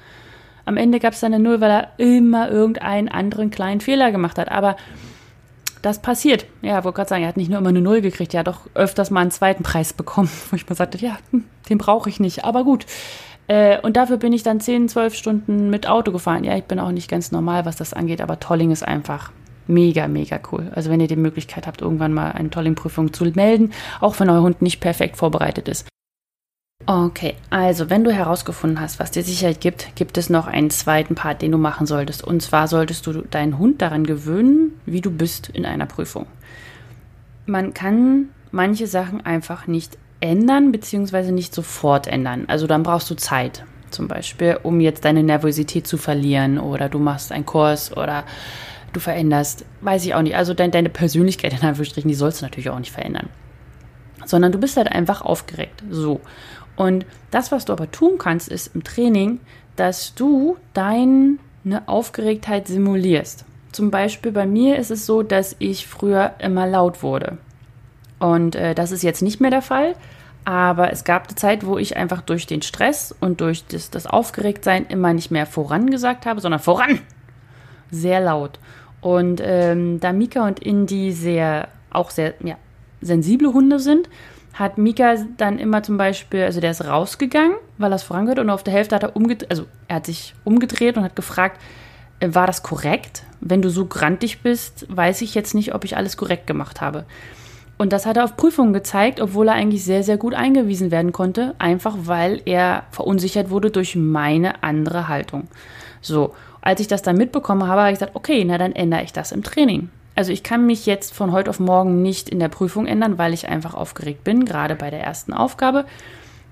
Am 0.66 0.78
Ende 0.78 1.00
gab 1.00 1.14
es 1.14 1.22
dann 1.22 1.34
eine 1.34 1.44
Null, 1.44 1.62
weil 1.62 1.72
er 1.72 1.92
immer 1.98 2.50
irgendeinen 2.50 3.10
anderen 3.10 3.50
kleinen 3.50 3.82
Fehler 3.82 4.12
gemacht 4.12 4.38
hat. 4.38 4.52
Aber 4.52 4.76
das 5.82 6.02
passiert. 6.02 6.46
Ja, 6.62 6.84
wollte 6.84 6.98
gerade 6.98 7.10
sagen, 7.10 7.24
er 7.24 7.30
hat 7.30 7.38
nicht 7.38 7.50
nur 7.50 7.60
immer 7.60 7.70
eine 7.70 7.82
Null 7.82 8.02
gekriegt, 8.02 8.34
er 8.34 8.42
hat 8.42 8.50
auch 8.50 8.62
öfters 8.76 9.10
mal 9.10 9.22
einen 9.22 9.32
zweiten 9.32 9.64
Preis 9.64 9.94
bekommen, 9.94 10.30
wo 10.50 10.56
ich 10.56 10.70
mal 10.70 10.76
sagte, 10.76 10.98
ja, 11.00 11.18
hm, 11.32 11.46
den 11.70 11.78
brauche 11.78 12.10
ich 12.10 12.20
nicht. 12.20 12.46
Aber 12.46 12.64
gut. 12.64 12.86
Äh, 13.48 13.80
und 13.82 13.98
dafür 13.98 14.18
bin 14.18 14.34
ich 14.34 14.44
dann 14.44 14.60
10, 14.60 14.90
12 14.90 15.16
Stunden 15.16 15.70
mit 15.70 15.88
Auto 15.88 16.12
gefahren. 16.12 16.44
Ja, 16.44 16.58
ich 16.58 16.66
bin 16.66 16.80
auch 16.80 16.92
nicht 16.92 17.10
ganz 17.10 17.32
normal, 17.32 17.66
was 17.66 17.76
das 17.76 17.94
angeht, 17.94 18.22
aber 18.22 18.40
Tolling 18.40 18.72
ist 18.72 18.88
einfach 18.88 19.32
mega, 19.68 20.08
mega 20.08 20.40
cool. 20.52 20.72
Also 20.74 20.90
wenn 20.90 21.00
ihr 21.00 21.08
die 21.08 21.16
Möglichkeit 21.16 21.68
habt, 21.68 21.82
irgendwann 21.82 22.14
mal 22.14 22.32
eine 22.32 22.50
Tolling-Prüfung 22.50 23.14
zu 23.14 23.26
melden, 23.26 23.72
auch 24.00 24.20
wenn 24.20 24.30
euer 24.30 24.42
Hund 24.42 24.62
nicht 24.62 24.80
perfekt 24.80 25.18
vorbereitet 25.18 25.68
ist. 25.68 25.88
Okay, 26.88 27.36
also 27.52 27.90
wenn 27.90 28.04
du 28.04 28.12
herausgefunden 28.12 28.80
hast, 28.80 29.00
was 29.00 29.12
dir 29.12 29.24
Sicherheit 29.24 29.62
gibt, 29.62 29.96
gibt 29.96 30.18
es 30.18 30.30
noch 30.30 30.48
einen 30.48 30.72
zweiten 30.72 31.16
Part, 31.16 31.42
den 31.42 31.52
du 31.52 31.58
machen 31.58 31.86
solltest. 31.86 32.24
Und 32.24 32.42
zwar 32.42 32.68
solltest 32.68 33.06
du 33.06 33.22
deinen 33.22 33.60
Hund 33.60 33.82
daran 33.82 34.06
gewöhnen, 34.06 34.80
wie 34.86 35.02
du 35.02 35.12
bist 35.12 35.50
in 35.50 35.66
einer 35.66 35.86
Prüfung. 35.86 36.26
Man 37.46 37.74
kann 37.74 38.30
manche 38.52 38.88
Sachen 38.88 39.24
einfach 39.26 39.68
nicht 39.68 39.98
ändern, 40.22 40.72
beziehungsweise 40.72 41.32
nicht 41.32 41.54
sofort 41.54 42.08
ändern. 42.08 42.46
Also 42.48 42.68
dann 42.68 42.84
brauchst 42.84 43.10
du 43.10 43.16
Zeit, 43.16 43.66
zum 43.90 44.08
Beispiel, 44.08 44.58
um 44.64 44.80
jetzt 44.80 45.04
deine 45.04 45.24
Nervosität 45.24 45.86
zu 45.86 45.98
verlieren 45.98 46.58
oder 46.60 46.88
du 46.88 47.00
machst 47.00 47.32
einen 47.32 47.46
Kurs 47.46 47.96
oder 47.96 48.24
du 48.94 49.00
veränderst, 49.00 49.66
weiß 49.82 50.06
ich 50.06 50.16
auch 50.16 50.22
nicht. 50.22 50.36
Also 50.36 50.54
deine 50.54 50.90
Persönlichkeit 50.90 51.54
in 51.54 51.68
Anführungsstrichen, 51.68 52.10
die 52.10 52.16
sollst 52.16 52.42
du 52.42 52.46
natürlich 52.46 52.70
auch 52.70 52.80
nicht 52.80 52.92
verändern. 52.92 53.30
Sondern 54.26 54.52
du 54.52 54.60
bist 54.60 54.78
halt 54.78 54.92
einfach 54.92 55.22
aufgeregt. 55.22 55.84
So. 55.90 56.22
Und 56.76 57.06
das, 57.32 57.52
was 57.52 57.66
du 57.66 57.74
aber 57.74 57.92
tun 57.92 58.18
kannst, 58.18 58.48
ist 58.48 58.76
im 58.76 58.84
Training, 58.84 59.40
dass 59.76 60.16
du 60.16 60.58
deine 60.74 61.38
Aufgeregtheit 61.86 62.68
simulierst. 62.68 63.46
Zum 63.72 63.90
Beispiel 63.90 64.32
bei 64.32 64.46
mir 64.46 64.78
ist 64.78 64.92
es 64.92 65.06
so, 65.06 65.24
dass 65.24 65.56
ich 65.60 65.88
früher 65.88 66.34
immer 66.40 66.68
laut 66.68 67.04
wurde. 67.04 67.38
Und 68.22 68.56
äh, 68.56 68.76
das 68.76 68.92
ist 68.92 69.02
jetzt 69.02 69.24
nicht 69.24 69.42
mehr 69.42 69.50
der 69.50 69.64
Fall. 69.64 69.96
Aber 70.46 70.92
es 70.92 71.04
gab 71.04 71.28
eine 71.28 71.36
Zeit, 71.36 71.66
wo 71.66 71.80
ich 71.80 71.98
einfach 71.98 72.22
durch 72.22 72.46
den 72.46 72.62
Stress 72.62 73.16
und 73.20 73.42
durch 73.42 73.66
das, 73.66 73.90
das 73.90 74.06
Aufgeregtsein 74.06 74.86
immer 74.88 75.14
nicht 75.14 75.32
mehr 75.32 75.48
voran 75.48 75.90
gesagt 75.90 76.28
habe, 76.28 76.40
sondern 76.40 76.60
voran. 76.60 77.00
Sehr 77.90 78.22
laut. 78.22 78.60
Und 79.02 79.42
ähm, 79.44 80.00
da 80.00 80.14
Mika 80.14 80.48
und 80.48 80.60
Indy 80.60 81.12
sehr, 81.12 81.68
auch 81.90 82.12
sehr 82.12 82.36
ja, 82.44 82.58
sensible 83.02 83.54
Hunde 83.54 83.80
sind, 83.80 84.08
hat 84.54 84.78
Mika 84.78 85.16
dann 85.38 85.58
immer 85.58 85.82
zum 85.82 85.98
Beispiel, 85.98 86.44
also 86.44 86.62
der 86.62 86.72
ist 86.72 86.86
rausgegangen, 86.86 87.56
weil 87.80 87.92
er 87.92 87.96
es 87.96 88.04
vorangehört 88.04 88.40
und 88.40 88.52
auf 88.52 88.64
der 88.64 88.74
Hälfte 88.74 88.96
hat 88.96 89.04
er 89.04 89.16
umgedreht, 89.16 89.50
also 89.50 89.66
er 89.88 89.96
hat 89.96 90.06
sich 90.06 90.36
umgedreht 90.44 90.98
und 90.98 91.04
hat 91.04 91.16
gefragt, 91.16 91.60
äh, 92.20 92.30
war 92.34 92.46
das 92.46 92.62
korrekt? 92.62 93.24
Wenn 93.40 93.64
du 93.64 93.70
so 93.70 93.88
grantig 93.88 94.42
bist, 94.42 94.86
weiß 94.96 95.22
ich 95.24 95.34
jetzt 95.34 95.56
nicht, 95.56 95.74
ob 95.74 95.86
ich 95.86 95.98
alles 95.98 96.18
korrekt 96.18 96.46
gemacht 96.46 96.82
habe. 96.82 97.06
Und 97.82 97.94
das 97.94 98.06
hat 98.06 98.16
er 98.16 98.26
auf 98.26 98.38
Prüfungen 98.38 98.74
gezeigt, 98.74 99.20
obwohl 99.20 99.48
er 99.48 99.56
eigentlich 99.56 99.84
sehr, 99.84 100.04
sehr 100.04 100.18
gut 100.18 100.36
eingewiesen 100.36 100.92
werden 100.92 101.12
konnte, 101.12 101.56
einfach 101.58 101.96
weil 102.04 102.40
er 102.46 102.84
verunsichert 102.92 103.50
wurde 103.50 103.72
durch 103.72 103.96
meine 103.96 104.62
andere 104.62 105.08
Haltung. 105.08 105.48
So, 106.00 106.36
als 106.62 106.80
ich 106.80 106.88
das 106.88 107.02
dann 107.02 107.18
mitbekommen 107.18 107.66
habe, 107.66 107.82
habe 107.82 107.92
ich 107.92 107.98
gesagt, 107.98 108.16
okay, 108.16 108.46
na 108.46 108.60
dann 108.60 108.74
ändere 108.74 109.02
ich 109.02 109.14
das 109.14 109.32
im 109.32 109.42
Training. 109.42 109.90
Also 110.14 110.32
ich 110.32 110.44
kann 110.44 110.68
mich 110.68 110.86
jetzt 110.86 111.12
von 111.12 111.32
heute 111.32 111.50
auf 111.50 111.60
morgen 111.60 112.04
nicht 112.04 112.30
in 112.30 112.38
der 112.38 112.50
Prüfung 112.50 112.86
ändern, 112.86 113.18
weil 113.18 113.34
ich 113.34 113.50
einfach 113.50 113.74
aufgeregt 113.74 114.24
bin, 114.24 114.46
gerade 114.46 114.76
bei 114.76 114.92
der 114.92 115.02
ersten 115.02 115.34
Aufgabe. 115.34 115.86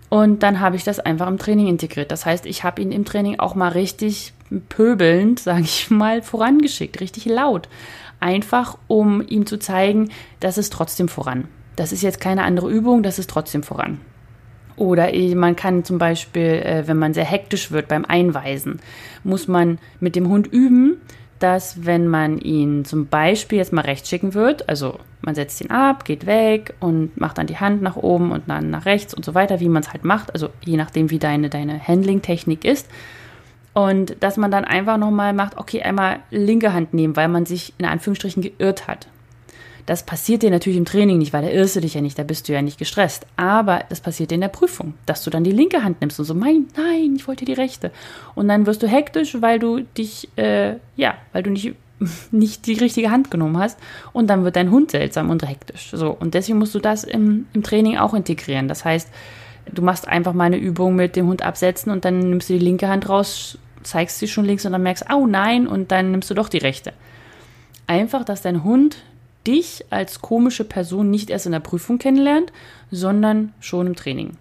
Und 0.09 0.41
dann 0.41 0.59
habe 0.59 0.77
ich 0.77 0.83
das 0.83 0.99
einfach 0.99 1.27
im 1.27 1.37
Training 1.37 1.67
integriert. 1.67 2.11
Das 2.11 2.25
heißt, 2.25 2.47
ich 2.47 2.63
habe 2.63 2.81
ihn 2.81 2.91
im 2.91 3.05
Training 3.05 3.39
auch 3.39 3.53
mal 3.53 3.69
richtig 3.69 4.33
pöbelnd, 4.67 5.39
sage 5.41 5.61
ich 5.61 5.91
mal, 5.91 6.23
vorangeschickt, 6.23 6.99
richtig 6.99 7.25
laut 7.25 7.69
einfach 8.19 8.77
um 8.87 9.21
ihm 9.25 9.45
zu 9.45 9.57
zeigen, 9.57 10.09
das 10.39 10.57
ist 10.57 10.73
trotzdem 10.73 11.07
voran. 11.07 11.47
Das 11.75 11.91
ist 11.91 12.01
jetzt 12.01 12.19
keine 12.19 12.43
andere 12.43 12.69
Übung, 12.69 13.03
das 13.03 13.19
ist 13.19 13.29
trotzdem 13.29 13.63
voran. 13.63 13.99
Oder 14.75 15.11
man 15.35 15.55
kann 15.55 15.83
zum 15.83 15.97
Beispiel, 15.97 16.41
äh, 16.41 16.83
wenn 16.87 16.97
man 16.97 17.13
sehr 17.13 17.25
hektisch 17.25 17.71
wird 17.71 17.89
beim 17.89 18.05
Einweisen, 18.05 18.79
muss 19.23 19.47
man 19.47 19.77
mit 19.99 20.15
dem 20.15 20.29
Hund 20.29 20.47
üben, 20.47 21.01
dass 21.39 21.85
wenn 21.85 22.07
man 22.07 22.37
ihn 22.37 22.85
zum 22.85 23.07
Beispiel 23.07 23.57
jetzt 23.57 23.73
mal 23.73 23.81
rechts 23.81 24.09
schicken 24.09 24.33
wird, 24.33 24.69
also 24.69 24.99
man 25.21 25.35
setzt 25.35 25.59
ihn 25.61 25.71
ab, 25.71 26.05
geht 26.05 26.25
weg 26.25 26.75
und 26.79 27.19
macht 27.19 27.37
dann 27.37 27.47
die 27.47 27.57
Hand 27.57 27.81
nach 27.81 27.95
oben 27.95 28.31
und 28.31 28.43
dann 28.47 28.69
nach 28.69 28.85
rechts 28.85 29.13
und 29.13 29.25
so 29.25 29.35
weiter, 29.35 29.59
wie 29.59 29.69
man 29.69 29.83
es 29.83 29.91
halt 29.91 30.03
macht, 30.03 30.33
also 30.33 30.49
je 30.63 30.77
nachdem, 30.77 31.09
wie 31.09 31.19
deine, 31.19 31.49
deine 31.49 31.85
Handling-Technik 31.85 32.65
ist, 32.65 32.87
und 33.73 34.15
dass 34.21 34.37
man 34.37 34.51
dann 34.51 34.65
einfach 34.65 34.97
nochmal 34.97 35.33
macht, 35.33 35.57
okay, 35.57 35.81
einmal 35.81 36.19
linke 36.31 36.73
Hand 36.73 36.93
nehmen, 36.93 37.15
weil 37.15 37.27
man 37.27 37.45
sich 37.45 37.73
in 37.77 37.85
Anführungsstrichen 37.85 38.41
geirrt 38.41 38.87
hat. 38.87 39.07
Das 39.89 40.03
passiert 40.03 40.43
dir 40.43 40.51
natürlich 40.51 40.77
im 40.77 40.85
Training 40.85 41.17
nicht, 41.17 41.33
weil 41.33 41.41
da 41.41 41.49
irrst 41.49 41.75
du 41.75 41.81
dich 41.81 41.95
ja 41.95 42.01
nicht, 42.01 42.19
da 42.19 42.21
bist 42.21 42.47
du 42.47 42.53
ja 42.53 42.61
nicht 42.61 42.77
gestresst. 42.77 43.25
Aber 43.37 43.85
das 43.89 44.01
passiert 44.01 44.29
dir 44.29 44.35
in 44.35 44.41
der 44.41 44.47
Prüfung, 44.47 44.93
dass 45.07 45.23
du 45.23 45.31
dann 45.31 45.43
die 45.43 45.51
linke 45.51 45.83
Hand 45.83 46.01
nimmst 46.01 46.19
und 46.19 46.25
so, 46.25 46.35
mein, 46.35 46.67
nein, 46.77 47.15
ich 47.15 47.27
wollte 47.27 47.43
die 47.43 47.53
rechte. 47.53 47.91
Und 48.35 48.47
dann 48.49 48.67
wirst 48.67 48.83
du 48.83 48.87
hektisch, 48.87 49.41
weil 49.41 49.57
du 49.57 49.79
dich, 49.97 50.29
äh, 50.35 50.75
ja, 50.95 51.15
weil 51.33 51.41
du 51.41 51.49
nicht, 51.49 51.73
nicht 52.31 52.67
die 52.67 52.73
richtige 52.73 53.09
Hand 53.09 53.31
genommen 53.31 53.57
hast. 53.57 53.79
Und 54.13 54.29
dann 54.29 54.43
wird 54.43 54.57
dein 54.57 54.69
Hund 54.69 54.91
seltsam 54.91 55.31
und 55.31 55.47
hektisch. 55.47 55.89
So, 55.91 56.11
und 56.11 56.35
deswegen 56.35 56.59
musst 56.59 56.75
du 56.75 56.79
das 56.79 57.03
im, 57.03 57.47
im 57.53 57.63
Training 57.63 57.97
auch 57.97 58.13
integrieren. 58.13 58.67
Das 58.67 58.85
heißt, 58.85 59.09
du 59.73 59.81
machst 59.81 60.07
einfach 60.07 60.33
mal 60.33 60.45
eine 60.45 60.57
Übung 60.57 60.95
mit 60.95 61.15
dem 61.15 61.27
Hund 61.27 61.41
absetzen 61.41 61.91
und 61.91 62.05
dann 62.05 62.19
nimmst 62.19 62.49
du 62.49 62.53
die 62.53 62.59
linke 62.59 62.87
Hand 62.87 63.09
raus, 63.09 63.57
zeigst 63.83 64.19
sie 64.19 64.27
schon 64.27 64.45
links 64.45 64.65
und 64.65 64.71
dann 64.71 64.83
merkst, 64.83 65.05
oh 65.13 65.25
nein, 65.25 65.67
und 65.67 65.91
dann 65.91 66.11
nimmst 66.11 66.29
du 66.29 66.33
doch 66.33 66.49
die 66.49 66.57
rechte. 66.57 66.93
Einfach, 67.87 68.23
dass 68.23 68.41
dein 68.41 68.63
Hund 68.63 68.97
dich 69.47 69.85
als 69.89 70.21
komische 70.21 70.63
Person 70.63 71.09
nicht 71.09 71.29
erst 71.29 71.45
in 71.45 71.53
der 71.53 71.59
Prüfung 71.59 71.97
kennenlernt, 71.97 72.51
sondern 72.91 73.53
schon 73.59 73.87
im 73.87 73.95
Training. 73.95 74.37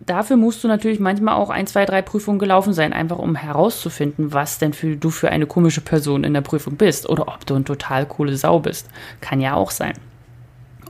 Dafür 0.00 0.36
musst 0.36 0.64
du 0.64 0.68
natürlich 0.68 1.00
manchmal 1.00 1.34
auch 1.34 1.50
ein, 1.50 1.66
zwei, 1.66 1.84
drei 1.84 2.00
Prüfungen 2.00 2.38
gelaufen 2.38 2.72
sein, 2.72 2.94
einfach 2.94 3.18
um 3.18 3.34
herauszufinden, 3.34 4.32
was 4.32 4.58
denn 4.58 4.72
für, 4.72 4.96
du 4.96 5.10
für 5.10 5.28
eine 5.28 5.44
komische 5.44 5.82
Person 5.82 6.24
in 6.24 6.32
der 6.32 6.40
Prüfung 6.40 6.76
bist 6.76 7.08
oder 7.08 7.28
ob 7.28 7.44
du 7.44 7.54
ein 7.56 7.66
total 7.66 8.06
coole 8.06 8.36
Sau 8.36 8.60
bist. 8.60 8.88
Kann 9.20 9.40
ja 9.40 9.54
auch 9.54 9.70
sein. 9.70 9.94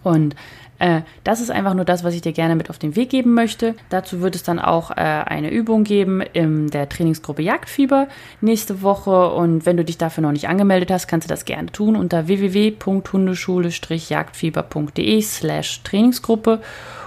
Und 0.05 0.37
äh, 0.79 1.03
das 1.25 1.41
ist 1.41 1.51
einfach 1.51 1.75
nur 1.75 1.85
das, 1.85 2.05
was 2.05 2.15
ich 2.15 2.21
dir 2.21 2.31
gerne 2.33 2.55
mit 2.55 2.71
auf 2.71 2.79
den 2.79 2.95
Weg 2.97 3.11
geben 3.11 3.35
möchte. 3.35 3.75
Dazu 3.89 4.21
wird 4.21 4.37
es 4.37 4.45
dann 4.45 4.59
auch 4.59 4.91
äh, 4.93 4.95
eine 4.95 5.51
Übung 5.51 5.85
geben 5.85 6.21
in 6.21 6.69
der 6.69 6.89
Trainingsgruppe 6.89 7.43
Jagdfieber 7.43 8.09
nächste 8.41 8.81
Woche. 8.83 9.31
Und 9.33 9.67
wenn 9.67 9.77
du 9.77 9.85
dich 9.85 9.99
dafür 9.99 10.23
noch 10.23 10.33
nicht 10.33 10.49
angemeldet 10.49 10.91
hast, 10.91 11.07
kannst 11.09 11.29
du 11.29 11.33
das 11.33 11.45
gerne 11.45 11.71
tun 11.73 11.97
unter 11.97 12.29
www.hundeschule-jagdfieber.de 12.29 15.23
slash 15.23 15.83
Trainingsgruppe. 15.83 16.61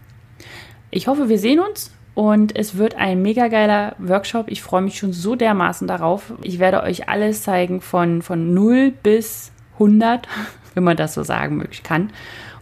Ich 0.92 1.08
hoffe, 1.08 1.28
wir 1.28 1.40
sehen 1.40 1.60
uns 1.60 1.92
und 2.16 2.56
es 2.56 2.78
wird 2.78 2.96
ein 2.96 3.22
mega 3.22 3.50
geiler 3.50 3.96
Workshop. 4.00 4.46
Ich 4.48 4.64
freue 4.64 4.82
mich 4.82 4.98
schon 4.98 5.12
so 5.12 5.36
dermaßen 5.36 5.86
darauf. 5.86 6.34
Ich 6.42 6.60
werde 6.60 6.82
euch 6.82 7.10
alles 7.10 7.44
zeigen 7.44 7.82
von, 7.82 8.22
von 8.22 8.54
0 8.54 8.92
bis 8.92 9.52
100, 9.74 10.28
wenn 10.74 10.84
man 10.86 10.96
das 10.96 11.14
so 11.14 11.24
sagen 11.24 11.58
möglich 11.58 11.84
kann. 11.84 12.12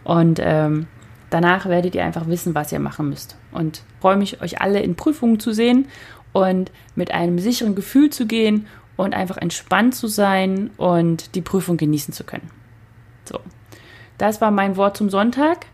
Und 0.02 0.40
ähm, 0.42 0.88
danach 1.30 1.66
werdet 1.66 1.94
ihr 1.94 2.04
einfach 2.04 2.26
wissen, 2.26 2.56
was 2.56 2.72
ihr 2.72 2.80
machen 2.80 3.08
müsst. 3.08 3.36
Und 3.52 3.82
freue 4.00 4.16
mich, 4.16 4.42
euch 4.42 4.60
alle 4.60 4.80
in 4.80 4.96
Prüfungen 4.96 5.38
zu 5.38 5.52
sehen 5.52 5.86
und 6.32 6.72
mit 6.96 7.12
einem 7.14 7.38
sicheren 7.38 7.76
Gefühl 7.76 8.10
zu 8.10 8.26
gehen 8.26 8.66
und 8.96 9.14
einfach 9.14 9.36
entspannt 9.36 9.94
zu 9.94 10.08
sein 10.08 10.70
und 10.78 11.36
die 11.36 11.42
Prüfung 11.42 11.76
genießen 11.76 12.12
zu 12.12 12.24
können. 12.24 12.50
So, 13.24 13.38
das 14.18 14.40
war 14.40 14.50
mein 14.50 14.76
Wort 14.76 14.96
zum 14.96 15.10
Sonntag. 15.10 15.66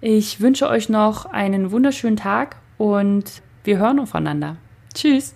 Ich 0.00 0.40
wünsche 0.40 0.68
euch 0.68 0.88
noch 0.88 1.26
einen 1.26 1.72
wunderschönen 1.72 2.16
Tag 2.16 2.56
und 2.78 3.42
wir 3.64 3.78
hören 3.78 4.00
aufeinander. 4.00 4.56
Tschüss. 4.94 5.34